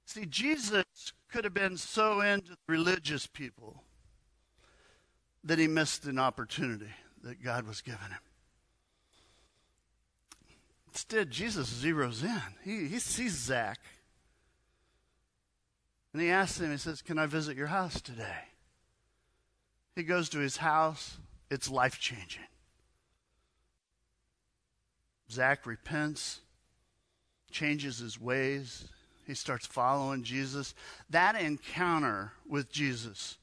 See, 0.06 0.26
Jesus 0.26 0.86
could 1.32 1.46
have 1.46 1.54
been 1.54 1.78
so 1.78 2.22
into 2.22 2.58
religious 2.68 3.26
people 3.26 3.84
that 5.44 5.58
he 5.58 5.68
missed 5.68 6.06
an 6.06 6.20
opportunity 6.20 6.92
that 7.24 7.44
God 7.44 7.66
was 7.66 7.82
giving 7.82 8.00
him. 8.00 8.20
Instead, 10.90 11.32
Jesus 11.32 11.70
zeroes 11.70 12.24
in. 12.24 12.42
He, 12.64 12.88
he 12.88 13.00
sees 13.00 13.32
Zach. 13.32 13.80
And 16.14 16.22
he 16.22 16.30
asks 16.30 16.60
him, 16.60 16.72
he 16.72 16.78
says, 16.78 17.02
Can 17.02 17.18
I 17.18 17.26
visit 17.26 17.56
your 17.56 17.68
house 17.68 18.02
today? 18.02 18.50
He 19.96 20.04
goes 20.04 20.28
to 20.30 20.40
his 20.40 20.58
house. 20.58 21.18
It's 21.50 21.70
life 21.70 22.00
changing. 22.00 22.44
Zach 25.30 25.66
repents, 25.66 26.42
changes 27.52 28.00
his 28.00 28.20
ways, 28.20 28.90
he 29.32 29.36
starts 29.36 29.66
following 29.66 30.24
Jesus. 30.24 30.76
That 31.10 31.42
encounter 31.42 32.34
with 32.46 32.70
Jesus 32.70 33.38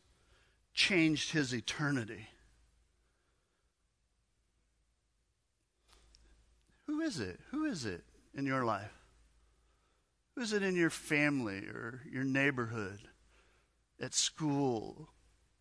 changed 0.74 1.32
his 1.32 1.54
eternity. 1.54 2.28
Who 6.86 7.00
is 7.00 7.18
it? 7.20 7.40
Who 7.52 7.64
is 7.64 7.86
it 7.86 8.04
in 8.36 8.44
your 8.44 8.66
life? 8.66 8.92
Who 10.34 10.42
is 10.42 10.52
it 10.52 10.62
in 10.62 10.76
your 10.76 10.90
family 10.90 11.60
or 11.60 12.02
your 12.12 12.24
neighborhood, 12.24 13.00
at 13.98 14.12
school, 14.12 15.08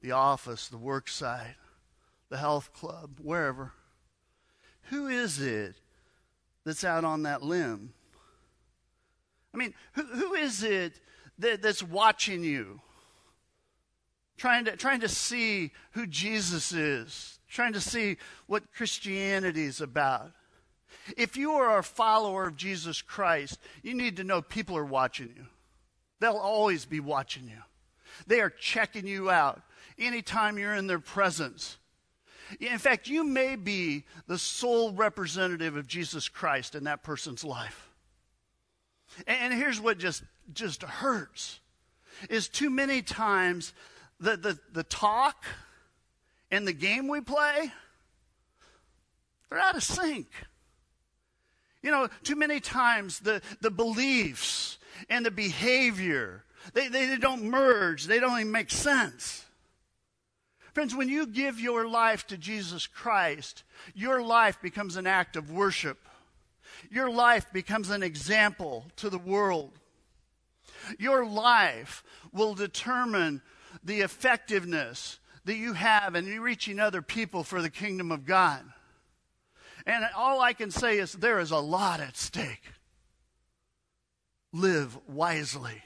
the 0.01 0.11
office, 0.11 0.67
the 0.67 0.77
work 0.77 1.07
site, 1.07 1.55
the 2.27 2.37
health 2.37 2.73
club, 2.73 3.21
wherever? 3.23 3.71
Who 4.89 5.07
is 5.07 5.39
it 5.39 5.75
that's 6.65 6.83
out 6.83 7.05
on 7.05 7.23
that 7.23 7.41
limb? 7.41 7.93
I 9.53 9.57
mean, 9.57 9.73
who, 9.93 10.03
who 10.03 10.33
is 10.33 10.63
it 10.63 10.99
that, 11.39 11.61
that's 11.61 11.83
watching 11.83 12.43
you? 12.43 12.81
Trying 14.37 14.65
to, 14.65 14.75
trying 14.75 14.99
to 14.99 15.09
see 15.09 15.71
who 15.91 16.05
Jesus 16.05 16.71
is, 16.71 17.39
trying 17.49 17.73
to 17.73 17.81
see 17.81 18.17
what 18.45 18.71
Christianity 18.71 19.63
is 19.63 19.81
about. 19.81 20.31
If 21.17 21.37
you 21.37 21.53
are 21.53 21.79
a 21.79 21.83
follower 21.83 22.47
of 22.47 22.55
Jesus 22.55 23.01
Christ, 23.01 23.59
you 23.81 23.93
need 23.93 24.17
to 24.17 24.23
know 24.23 24.41
people 24.41 24.77
are 24.77 24.85
watching 24.85 25.33
you. 25.35 25.45
They'll 26.19 26.33
always 26.33 26.85
be 26.85 26.99
watching 26.99 27.47
you. 27.47 27.61
They 28.25 28.41
are 28.41 28.49
checking 28.49 29.07
you 29.07 29.29
out 29.29 29.61
anytime 29.97 30.57
you're 30.57 30.73
in 30.73 30.87
their 30.87 30.99
presence. 30.99 31.77
In 32.59 32.77
fact, 32.77 33.07
you 33.07 33.23
may 33.23 33.55
be 33.55 34.05
the 34.27 34.37
sole 34.37 34.93
representative 34.93 35.75
of 35.75 35.87
Jesus 35.87 36.29
Christ 36.29 36.75
in 36.75 36.85
that 36.85 37.03
person's 37.03 37.43
life. 37.43 37.86
And 39.25 39.53
here's 39.53 39.79
what 39.79 39.97
just, 39.97 40.23
just 40.53 40.83
hurts 40.83 41.59
is 42.29 42.47
too 42.47 42.69
many 42.69 43.01
times 43.01 43.73
the, 44.19 44.37
the, 44.37 44.59
the 44.73 44.83
talk 44.83 45.45
and 46.51 46.67
the 46.67 46.73
game 46.73 47.07
we 47.07 47.21
play, 47.21 47.71
they're 49.49 49.59
out 49.59 49.75
of 49.75 49.83
sync. 49.83 50.27
You 51.81 51.91
know, 51.91 52.09
too 52.23 52.35
many 52.35 52.59
times 52.59 53.19
the, 53.19 53.41
the 53.61 53.71
beliefs 53.71 54.77
and 55.09 55.25
the 55.25 55.31
behavior, 55.31 56.43
they, 56.73 56.87
they, 56.87 57.05
they 57.05 57.17
don't 57.17 57.43
merge, 57.43 58.05
they 58.05 58.19
don't 58.19 58.39
even 58.39 58.51
make 58.51 58.71
sense. 58.71 59.45
Friends, 60.73 60.95
when 60.95 61.09
you 61.09 61.25
give 61.25 61.59
your 61.59 61.87
life 61.87 62.27
to 62.27 62.37
Jesus 62.37 62.85
Christ, 62.87 63.63
your 63.95 64.21
life 64.21 64.61
becomes 64.61 64.95
an 64.95 65.07
act 65.07 65.35
of 65.35 65.51
worship 65.51 66.06
your 66.89 67.09
life 67.09 67.51
becomes 67.51 67.89
an 67.89 68.03
example 68.03 68.85
to 68.97 69.09
the 69.09 69.17
world. 69.17 69.71
Your 70.99 71.25
life 71.25 72.03
will 72.31 72.53
determine 72.53 73.41
the 73.83 74.01
effectiveness 74.01 75.19
that 75.45 75.55
you 75.55 75.73
have 75.73 76.15
in 76.15 76.25
reaching 76.41 76.79
other 76.79 77.01
people 77.01 77.43
for 77.43 77.61
the 77.61 77.69
kingdom 77.69 78.11
of 78.11 78.25
God. 78.25 78.63
And 79.85 80.05
all 80.15 80.41
I 80.41 80.53
can 80.53 80.69
say 80.69 80.97
is 80.97 81.13
there 81.13 81.39
is 81.39 81.51
a 81.51 81.59
lot 81.59 82.01
at 82.01 82.17
stake. 82.17 82.63
Live 84.51 84.97
wisely, 85.07 85.81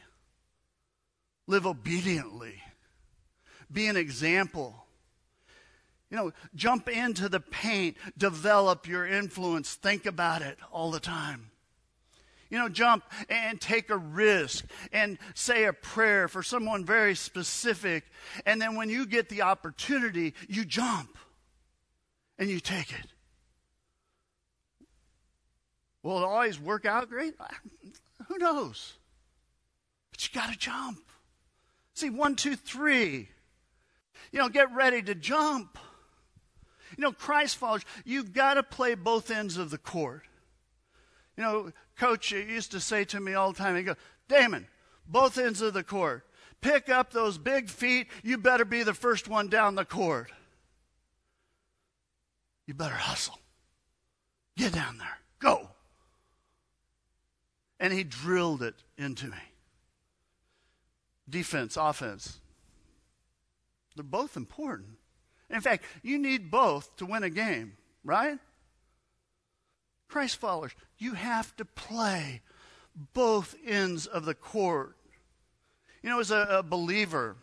live 1.48 1.66
obediently, 1.68 2.62
be 3.72 3.88
an 3.88 3.98
example. 3.98 4.86
You 6.12 6.18
know, 6.18 6.32
jump 6.54 6.90
into 6.90 7.30
the 7.30 7.40
paint, 7.40 7.96
develop 8.18 8.86
your 8.86 9.08
influence, 9.08 9.74
think 9.76 10.06
about 10.06 10.42
it 10.42 10.60
all 10.70 10.92
the 10.92 11.00
time. 11.00 11.52
You 12.50 12.60
know, 12.60 12.68
jump 12.68 13.06
and 13.30 13.62
take 13.62 13.90
a 13.90 13.96
risk 13.96 14.66
and 14.92 15.18
say 15.34 15.64
a 15.64 15.72
prayer 15.72 16.28
for 16.28 16.44
someone 16.44 16.84
very 16.84 17.16
specific. 17.16 18.04
And 18.46 18.62
then 18.62 18.76
when 18.76 18.90
you 18.90 19.06
get 19.06 19.30
the 19.30 19.44
opportunity, 19.44 20.34
you 20.50 20.66
jump 20.66 21.18
and 22.38 22.50
you 22.50 22.60
take 22.60 22.92
it. 22.92 23.08
Will 26.04 26.18
it 26.18 26.26
always 26.26 26.60
work 26.60 26.86
out 26.86 27.08
great? 27.08 27.36
Who 28.28 28.38
knows? 28.38 28.96
But 30.12 30.28
you 30.28 30.38
got 30.38 30.52
to 30.52 30.60
jump. 30.60 31.00
See, 31.94 32.10
one, 32.10 32.36
two, 32.36 32.58
three. 32.58 33.30
You 34.34 34.40
know, 34.40 34.50
get 34.50 34.74
ready 34.76 35.02
to 35.04 35.16
jump. 35.16 35.78
You 36.98 37.04
know, 37.04 37.12
Christ 37.12 37.58
followers, 37.58 37.86
you've 38.06 38.34
got 38.34 38.56
to 38.56 38.64
play 38.64 38.96
both 38.96 39.32
ends 39.32 39.58
of 39.58 39.70
the 39.70 39.78
court. 39.78 40.24
You 41.38 41.44
know, 41.44 41.72
coach 41.98 42.32
used 42.32 42.72
to 42.72 42.80
say 42.80 43.04
to 43.06 43.20
me 43.20 43.34
all 43.34 43.52
the 43.52 43.58
time, 43.58 43.76
he 43.76 43.84
go, 43.84 43.96
Damon, 44.28 44.68
both 45.08 45.38
ends 45.38 45.62
of 45.62 45.74
the 45.74 45.84
court. 45.84 46.26
Pick 46.62 46.90
up 46.90 47.12
those 47.12 47.38
big 47.38 47.70
feet. 47.70 48.08
You 48.24 48.38
better 48.38 48.66
be 48.66 48.84
the 48.84 48.94
first 48.94 49.28
one 49.28 49.48
down 49.48 49.76
the 49.76 49.86
court. 49.86 50.32
You 52.68 52.74
better 52.74 52.94
hustle. 52.94 53.40
Get 54.58 54.74
down 54.74 54.98
there. 54.98 55.18
Go. 55.40 55.70
and 57.82 57.92
he 57.92 58.04
drilled 58.04 58.62
it 58.62 58.76
into 58.96 59.26
me. 59.26 59.38
Defense, 61.28 61.76
offense. 61.76 62.40
They're 63.96 64.04
both 64.04 64.38
important. 64.38 65.00
In 65.52 65.62
fact, 65.62 65.84
you 66.02 66.18
need 66.18 66.50
both 66.50 66.96
to 66.98 67.06
win 67.06 67.24
a 67.24 67.30
game, 67.30 67.74
right? 68.04 68.40
Christ 70.08 70.38
followers, 70.38 70.72
you 70.98 71.14
have 71.14 71.56
to 71.58 71.66
play 71.66 72.42
both 73.14 73.56
ends 73.66 74.06
of 74.06 74.26
the 74.26 74.34
court. 74.34 74.96
You 76.02 76.10
know, 76.10 76.20
as 76.20 76.32
a, 76.32 76.48
a 76.50 76.64
believer, 76.64 77.36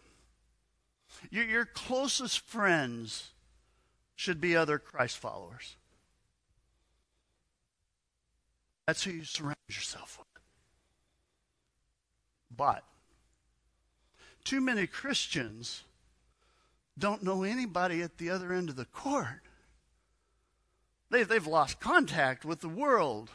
your, 1.31 1.45
your 1.45 1.65
closest 1.65 2.41
friends 2.41 3.31
should 4.17 4.41
be 4.41 4.57
other 4.57 4.79
Christ 4.79 5.19
followers. 5.19 5.77
That's 8.87 9.05
who 9.05 9.13
you 9.13 9.25
surround 9.25 9.57
yourself 9.69 10.19
with. 10.19 10.27
But 12.57 12.85
too 14.45 14.61
many 14.61 14.87
Christians 14.87 15.85
don't 16.99 17.23
know 17.23 17.43
anybody 17.43 18.03
at 18.03 18.19
the 18.19 18.31
other 18.31 18.53
end 18.53 18.69
of 18.69 18.77
the 18.77 18.85
court. 18.85 19.43
They've, 21.11 21.27
they've 21.27 21.47
lost 21.47 21.81
contact 21.81 22.45
with 22.45 22.61
the 22.61 22.69
world. 22.69 23.31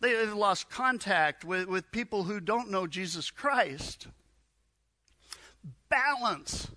They've 0.00 0.32
lost 0.32 0.70
contact 0.70 1.44
with, 1.44 1.68
with 1.68 1.92
people 1.92 2.24
who 2.24 2.40
don't 2.40 2.70
know 2.70 2.86
Jesus 2.86 3.30
Christ. 3.30 4.08
Balance. 5.88 6.68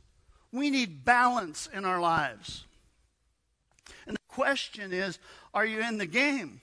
We 0.52 0.70
need 0.70 1.06
balance 1.06 1.68
in 1.74 1.86
our 1.86 2.00
lives. 2.00 2.66
And 4.06 4.16
the 4.16 4.22
question 4.28 4.92
is 4.92 5.20
are 5.54 5.66
you 5.66 5.82
in 5.82 5.98
the 5.98 6.06
game? 6.06 6.62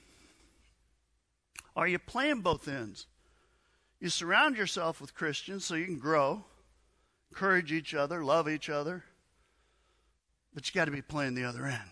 Are 1.75 1.89
you 1.89 1.99
playing 1.99 2.41
both 2.41 2.69
ends? 2.69 3.07
You 4.01 4.09
surround 4.09 4.57
yourself 4.57 5.01
with 5.01 5.15
Christians 5.15 5.65
so 5.65 5.75
you 5.75 5.87
can 5.87 5.99
grow, 5.99 6.45
encourage 7.31 7.73
each 7.73 7.95
other, 7.95 8.25
love 8.25 8.49
each 8.49 8.69
other, 8.69 9.05
but 10.55 10.67
you 10.67 10.79
got 10.79 10.87
to 10.87 10.91
be 10.91 11.03
playing 11.03 11.35
the 11.35 11.45
other 11.45 11.67
end. 11.67 11.91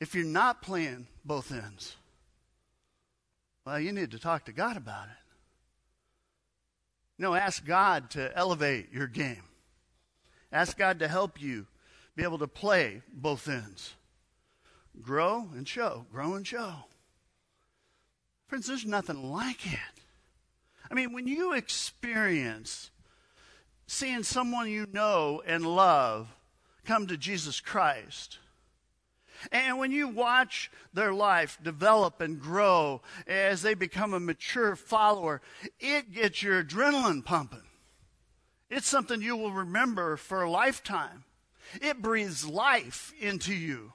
If 0.00 0.14
you're 0.14 0.24
not 0.24 0.62
playing 0.62 1.06
both 1.24 1.52
ends, 1.52 1.96
well, 3.64 3.78
you 3.78 3.92
need 3.92 4.10
to 4.10 4.18
talk 4.18 4.46
to 4.46 4.52
God 4.52 4.76
about 4.76 5.06
it. 5.06 5.22
You 7.18 7.24
know, 7.24 7.34
ask 7.34 7.64
God 7.64 8.10
to 8.10 8.36
elevate 8.36 8.92
your 8.92 9.06
game. 9.06 9.44
Ask 10.50 10.76
God 10.76 10.98
to 10.98 11.08
help 11.08 11.40
you 11.40 11.66
be 12.16 12.24
able 12.24 12.38
to 12.38 12.48
play 12.48 13.02
both 13.12 13.48
ends. 13.48 13.94
Grow 15.00 15.48
and 15.54 15.66
show, 15.66 16.06
grow 16.12 16.34
and 16.34 16.46
show. 16.46 16.74
Friends, 18.48 18.66
there's 18.66 18.84
nothing 18.84 19.30
like 19.30 19.72
it. 19.72 19.78
I 20.90 20.94
mean, 20.94 21.12
when 21.12 21.26
you 21.26 21.54
experience 21.54 22.90
seeing 23.86 24.22
someone 24.22 24.68
you 24.68 24.86
know 24.92 25.42
and 25.46 25.64
love 25.64 26.28
come 26.84 27.06
to 27.06 27.16
Jesus 27.16 27.60
Christ, 27.60 28.38
and 29.50 29.78
when 29.78 29.90
you 29.90 30.08
watch 30.08 30.70
their 30.92 31.12
life 31.12 31.58
develop 31.62 32.20
and 32.20 32.40
grow 32.40 33.00
as 33.26 33.62
they 33.62 33.74
become 33.74 34.14
a 34.14 34.20
mature 34.20 34.76
follower, 34.76 35.40
it 35.80 36.12
gets 36.12 36.42
your 36.42 36.62
adrenaline 36.62 37.24
pumping. 37.24 37.62
It's 38.70 38.86
something 38.86 39.20
you 39.20 39.36
will 39.36 39.52
remember 39.52 40.16
for 40.16 40.42
a 40.42 40.50
lifetime. 40.50 41.24
It 41.80 42.02
breathes 42.02 42.46
life 42.46 43.12
into 43.20 43.54
you, 43.54 43.92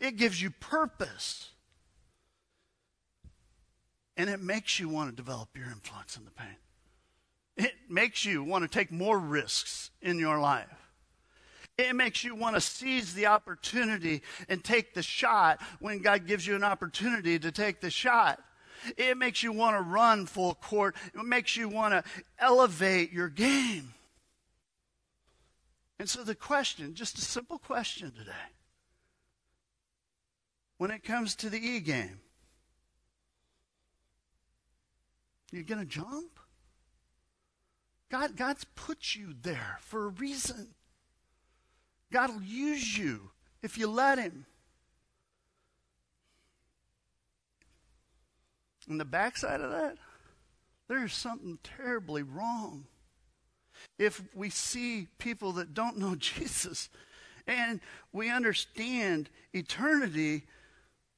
it 0.00 0.16
gives 0.16 0.40
you 0.40 0.50
purpose. 0.50 1.46
And 4.16 4.28
it 4.28 4.42
makes 4.42 4.78
you 4.78 4.88
want 4.90 5.08
to 5.08 5.16
develop 5.16 5.56
your 5.56 5.68
influence 5.68 6.18
in 6.18 6.26
the 6.26 6.30
pain. 6.30 6.56
It 7.56 7.72
makes 7.88 8.26
you 8.26 8.44
want 8.44 8.64
to 8.64 8.68
take 8.68 8.92
more 8.92 9.18
risks 9.18 9.90
in 10.02 10.18
your 10.18 10.38
life. 10.38 10.79
It 11.80 11.96
makes 11.96 12.22
you 12.22 12.34
want 12.34 12.56
to 12.56 12.60
seize 12.60 13.14
the 13.14 13.26
opportunity 13.26 14.22
and 14.48 14.62
take 14.62 14.92
the 14.92 15.02
shot 15.02 15.60
when 15.80 16.00
God 16.00 16.26
gives 16.26 16.46
you 16.46 16.54
an 16.54 16.62
opportunity 16.62 17.38
to 17.38 17.50
take 17.50 17.80
the 17.80 17.90
shot. 17.90 18.38
It 18.96 19.16
makes 19.16 19.42
you 19.42 19.52
want 19.52 19.76
to 19.76 19.82
run 19.82 20.26
full 20.26 20.54
court. 20.54 20.94
It 21.14 21.24
makes 21.24 21.56
you 21.56 21.68
want 21.68 21.92
to 21.92 22.04
elevate 22.38 23.12
your 23.12 23.28
game. 23.28 23.94
And 25.98 26.08
so, 26.08 26.22
the 26.22 26.34
question, 26.34 26.94
just 26.94 27.18
a 27.18 27.22
simple 27.22 27.58
question 27.58 28.10
today. 28.12 28.30
When 30.78 30.90
it 30.90 31.04
comes 31.04 31.34
to 31.36 31.50
the 31.50 31.58
E 31.58 31.80
game, 31.80 32.20
you're 35.50 35.62
going 35.62 35.80
to 35.80 35.86
jump? 35.86 36.38
God, 38.10 38.36
God's 38.36 38.64
put 38.74 39.14
you 39.14 39.34
there 39.42 39.78
for 39.80 40.06
a 40.06 40.08
reason. 40.08 40.74
God 42.12 42.30
will 42.34 42.42
use 42.42 42.96
you 42.98 43.30
if 43.62 43.78
you 43.78 43.88
let 43.88 44.18
Him. 44.18 44.46
On 48.88 48.98
the 48.98 49.04
backside 49.04 49.60
of 49.60 49.70
that, 49.70 49.96
there's 50.88 51.14
something 51.14 51.58
terribly 51.62 52.22
wrong. 52.22 52.86
If 53.98 54.22
we 54.34 54.50
see 54.50 55.06
people 55.18 55.52
that 55.52 55.74
don't 55.74 55.98
know 55.98 56.14
Jesus 56.18 56.88
and 57.46 57.80
we 58.12 58.30
understand 58.30 59.30
eternity, 59.52 60.46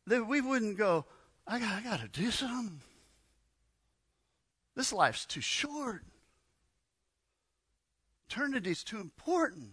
that 0.07 0.27
we 0.27 0.41
wouldn't 0.41 0.77
go, 0.77 1.07
I 1.47 1.59
got, 1.59 1.73
I 1.73 1.81
got 1.83 2.01
to 2.01 2.09
do 2.09 2.31
something. 2.31 2.81
This 4.75 4.93
life's 4.93 5.25
too 5.25 5.41
short. 5.41 6.03
Eternity's 8.31 8.85
too 8.85 9.01
important. 9.01 9.73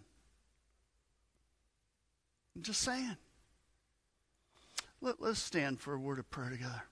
I'm 2.59 2.63
just 2.63 2.81
saying. 2.81 3.15
Let, 4.99 5.21
let's 5.21 5.39
stand 5.39 5.79
for 5.79 5.93
a 5.93 5.97
word 5.97 6.19
of 6.19 6.29
prayer 6.29 6.49
together. 6.49 6.83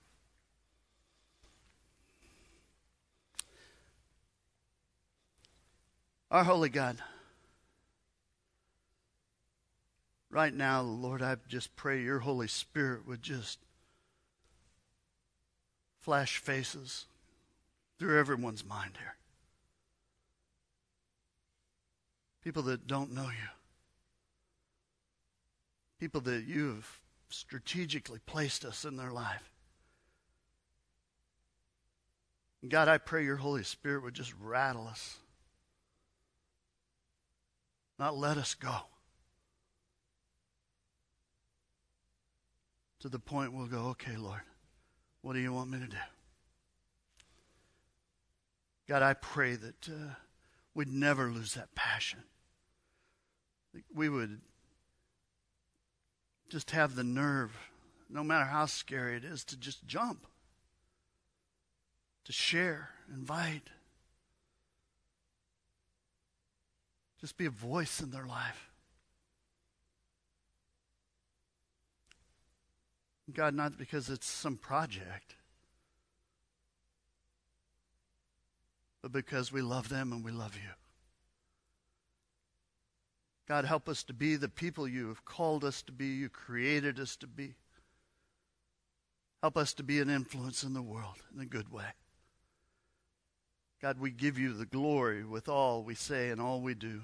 Our 6.30 6.42
holy 6.42 6.70
God, 6.70 6.96
right 10.30 10.54
now, 10.54 10.80
Lord, 10.80 11.20
I 11.20 11.36
just 11.48 11.76
pray 11.76 12.00
your 12.00 12.20
Holy 12.20 12.48
Spirit 12.48 13.06
would 13.06 13.20
just 13.20 13.58
flash 16.00 16.38
faces 16.38 17.04
through 17.98 18.18
everyone's 18.18 18.64
mind 18.64 18.92
here. 18.98 19.16
People 22.42 22.62
that 22.62 22.86
don't 22.86 23.12
know 23.12 23.24
you 23.24 23.57
people 25.98 26.20
that 26.22 26.44
you've 26.46 27.00
strategically 27.28 28.20
placed 28.26 28.64
us 28.64 28.84
in 28.84 28.96
their 28.96 29.10
life. 29.10 29.52
God, 32.66 32.88
I 32.88 32.98
pray 32.98 33.24
your 33.24 33.36
Holy 33.36 33.62
Spirit 33.62 34.02
would 34.02 34.14
just 34.14 34.34
rattle 34.40 34.88
us, 34.88 35.18
not 37.98 38.16
let 38.16 38.36
us 38.36 38.54
go. 38.54 38.74
To 43.00 43.08
the 43.08 43.20
point 43.20 43.52
we'll 43.52 43.66
go, 43.66 43.88
okay, 43.90 44.16
Lord, 44.16 44.40
what 45.22 45.34
do 45.34 45.38
you 45.38 45.52
want 45.52 45.70
me 45.70 45.78
to 45.78 45.86
do? 45.86 45.96
God, 48.88 49.02
I 49.02 49.14
pray 49.14 49.54
that 49.54 49.88
uh, 49.88 50.14
we'd 50.74 50.88
never 50.88 51.30
lose 51.30 51.54
that 51.54 51.74
passion. 51.76 52.24
We 53.94 54.08
would 54.08 54.40
just 56.48 56.70
have 56.70 56.94
the 56.94 57.04
nerve, 57.04 57.56
no 58.08 58.24
matter 58.24 58.46
how 58.46 58.66
scary 58.66 59.16
it 59.16 59.24
is, 59.24 59.44
to 59.44 59.56
just 59.56 59.86
jump, 59.86 60.26
to 62.24 62.32
share, 62.32 62.90
invite. 63.12 63.70
Just 67.20 67.36
be 67.36 67.46
a 67.46 67.50
voice 67.50 68.00
in 68.00 68.10
their 68.10 68.26
life. 68.26 68.70
God, 73.32 73.54
not 73.54 73.76
because 73.76 74.08
it's 74.08 74.26
some 74.26 74.56
project, 74.56 75.34
but 79.02 79.12
because 79.12 79.52
we 79.52 79.60
love 79.60 79.88
them 79.88 80.12
and 80.12 80.24
we 80.24 80.30
love 80.30 80.54
you. 80.54 80.70
God, 83.48 83.64
help 83.64 83.88
us 83.88 84.02
to 84.04 84.12
be 84.12 84.36
the 84.36 84.48
people 84.48 84.86
you 84.86 85.08
have 85.08 85.24
called 85.24 85.64
us 85.64 85.80
to 85.82 85.92
be, 85.92 86.06
you 86.06 86.28
created 86.28 87.00
us 87.00 87.16
to 87.16 87.26
be. 87.26 87.54
Help 89.42 89.56
us 89.56 89.72
to 89.74 89.82
be 89.82 90.00
an 90.00 90.10
influence 90.10 90.62
in 90.62 90.74
the 90.74 90.82
world 90.82 91.16
in 91.34 91.40
a 91.40 91.46
good 91.46 91.72
way. 91.72 91.86
God, 93.80 93.98
we 93.98 94.10
give 94.10 94.38
you 94.38 94.52
the 94.52 94.66
glory 94.66 95.24
with 95.24 95.48
all 95.48 95.82
we 95.82 95.94
say 95.94 96.28
and 96.28 96.40
all 96.40 96.60
we 96.60 96.74
do. 96.74 97.02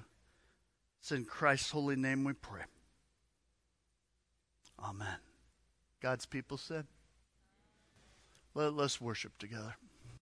It's 0.99 1.11
in 1.11 1.25
Christ's 1.25 1.71
holy 1.71 1.95
name 1.95 2.23
we 2.23 2.33
pray. 2.33 2.63
Amen. 4.83 5.17
God's 6.01 6.25
people 6.25 6.57
said, 6.57 6.85
Let, 8.53 8.73
us 8.73 9.01
worship 9.01 9.37
together. 9.39 9.75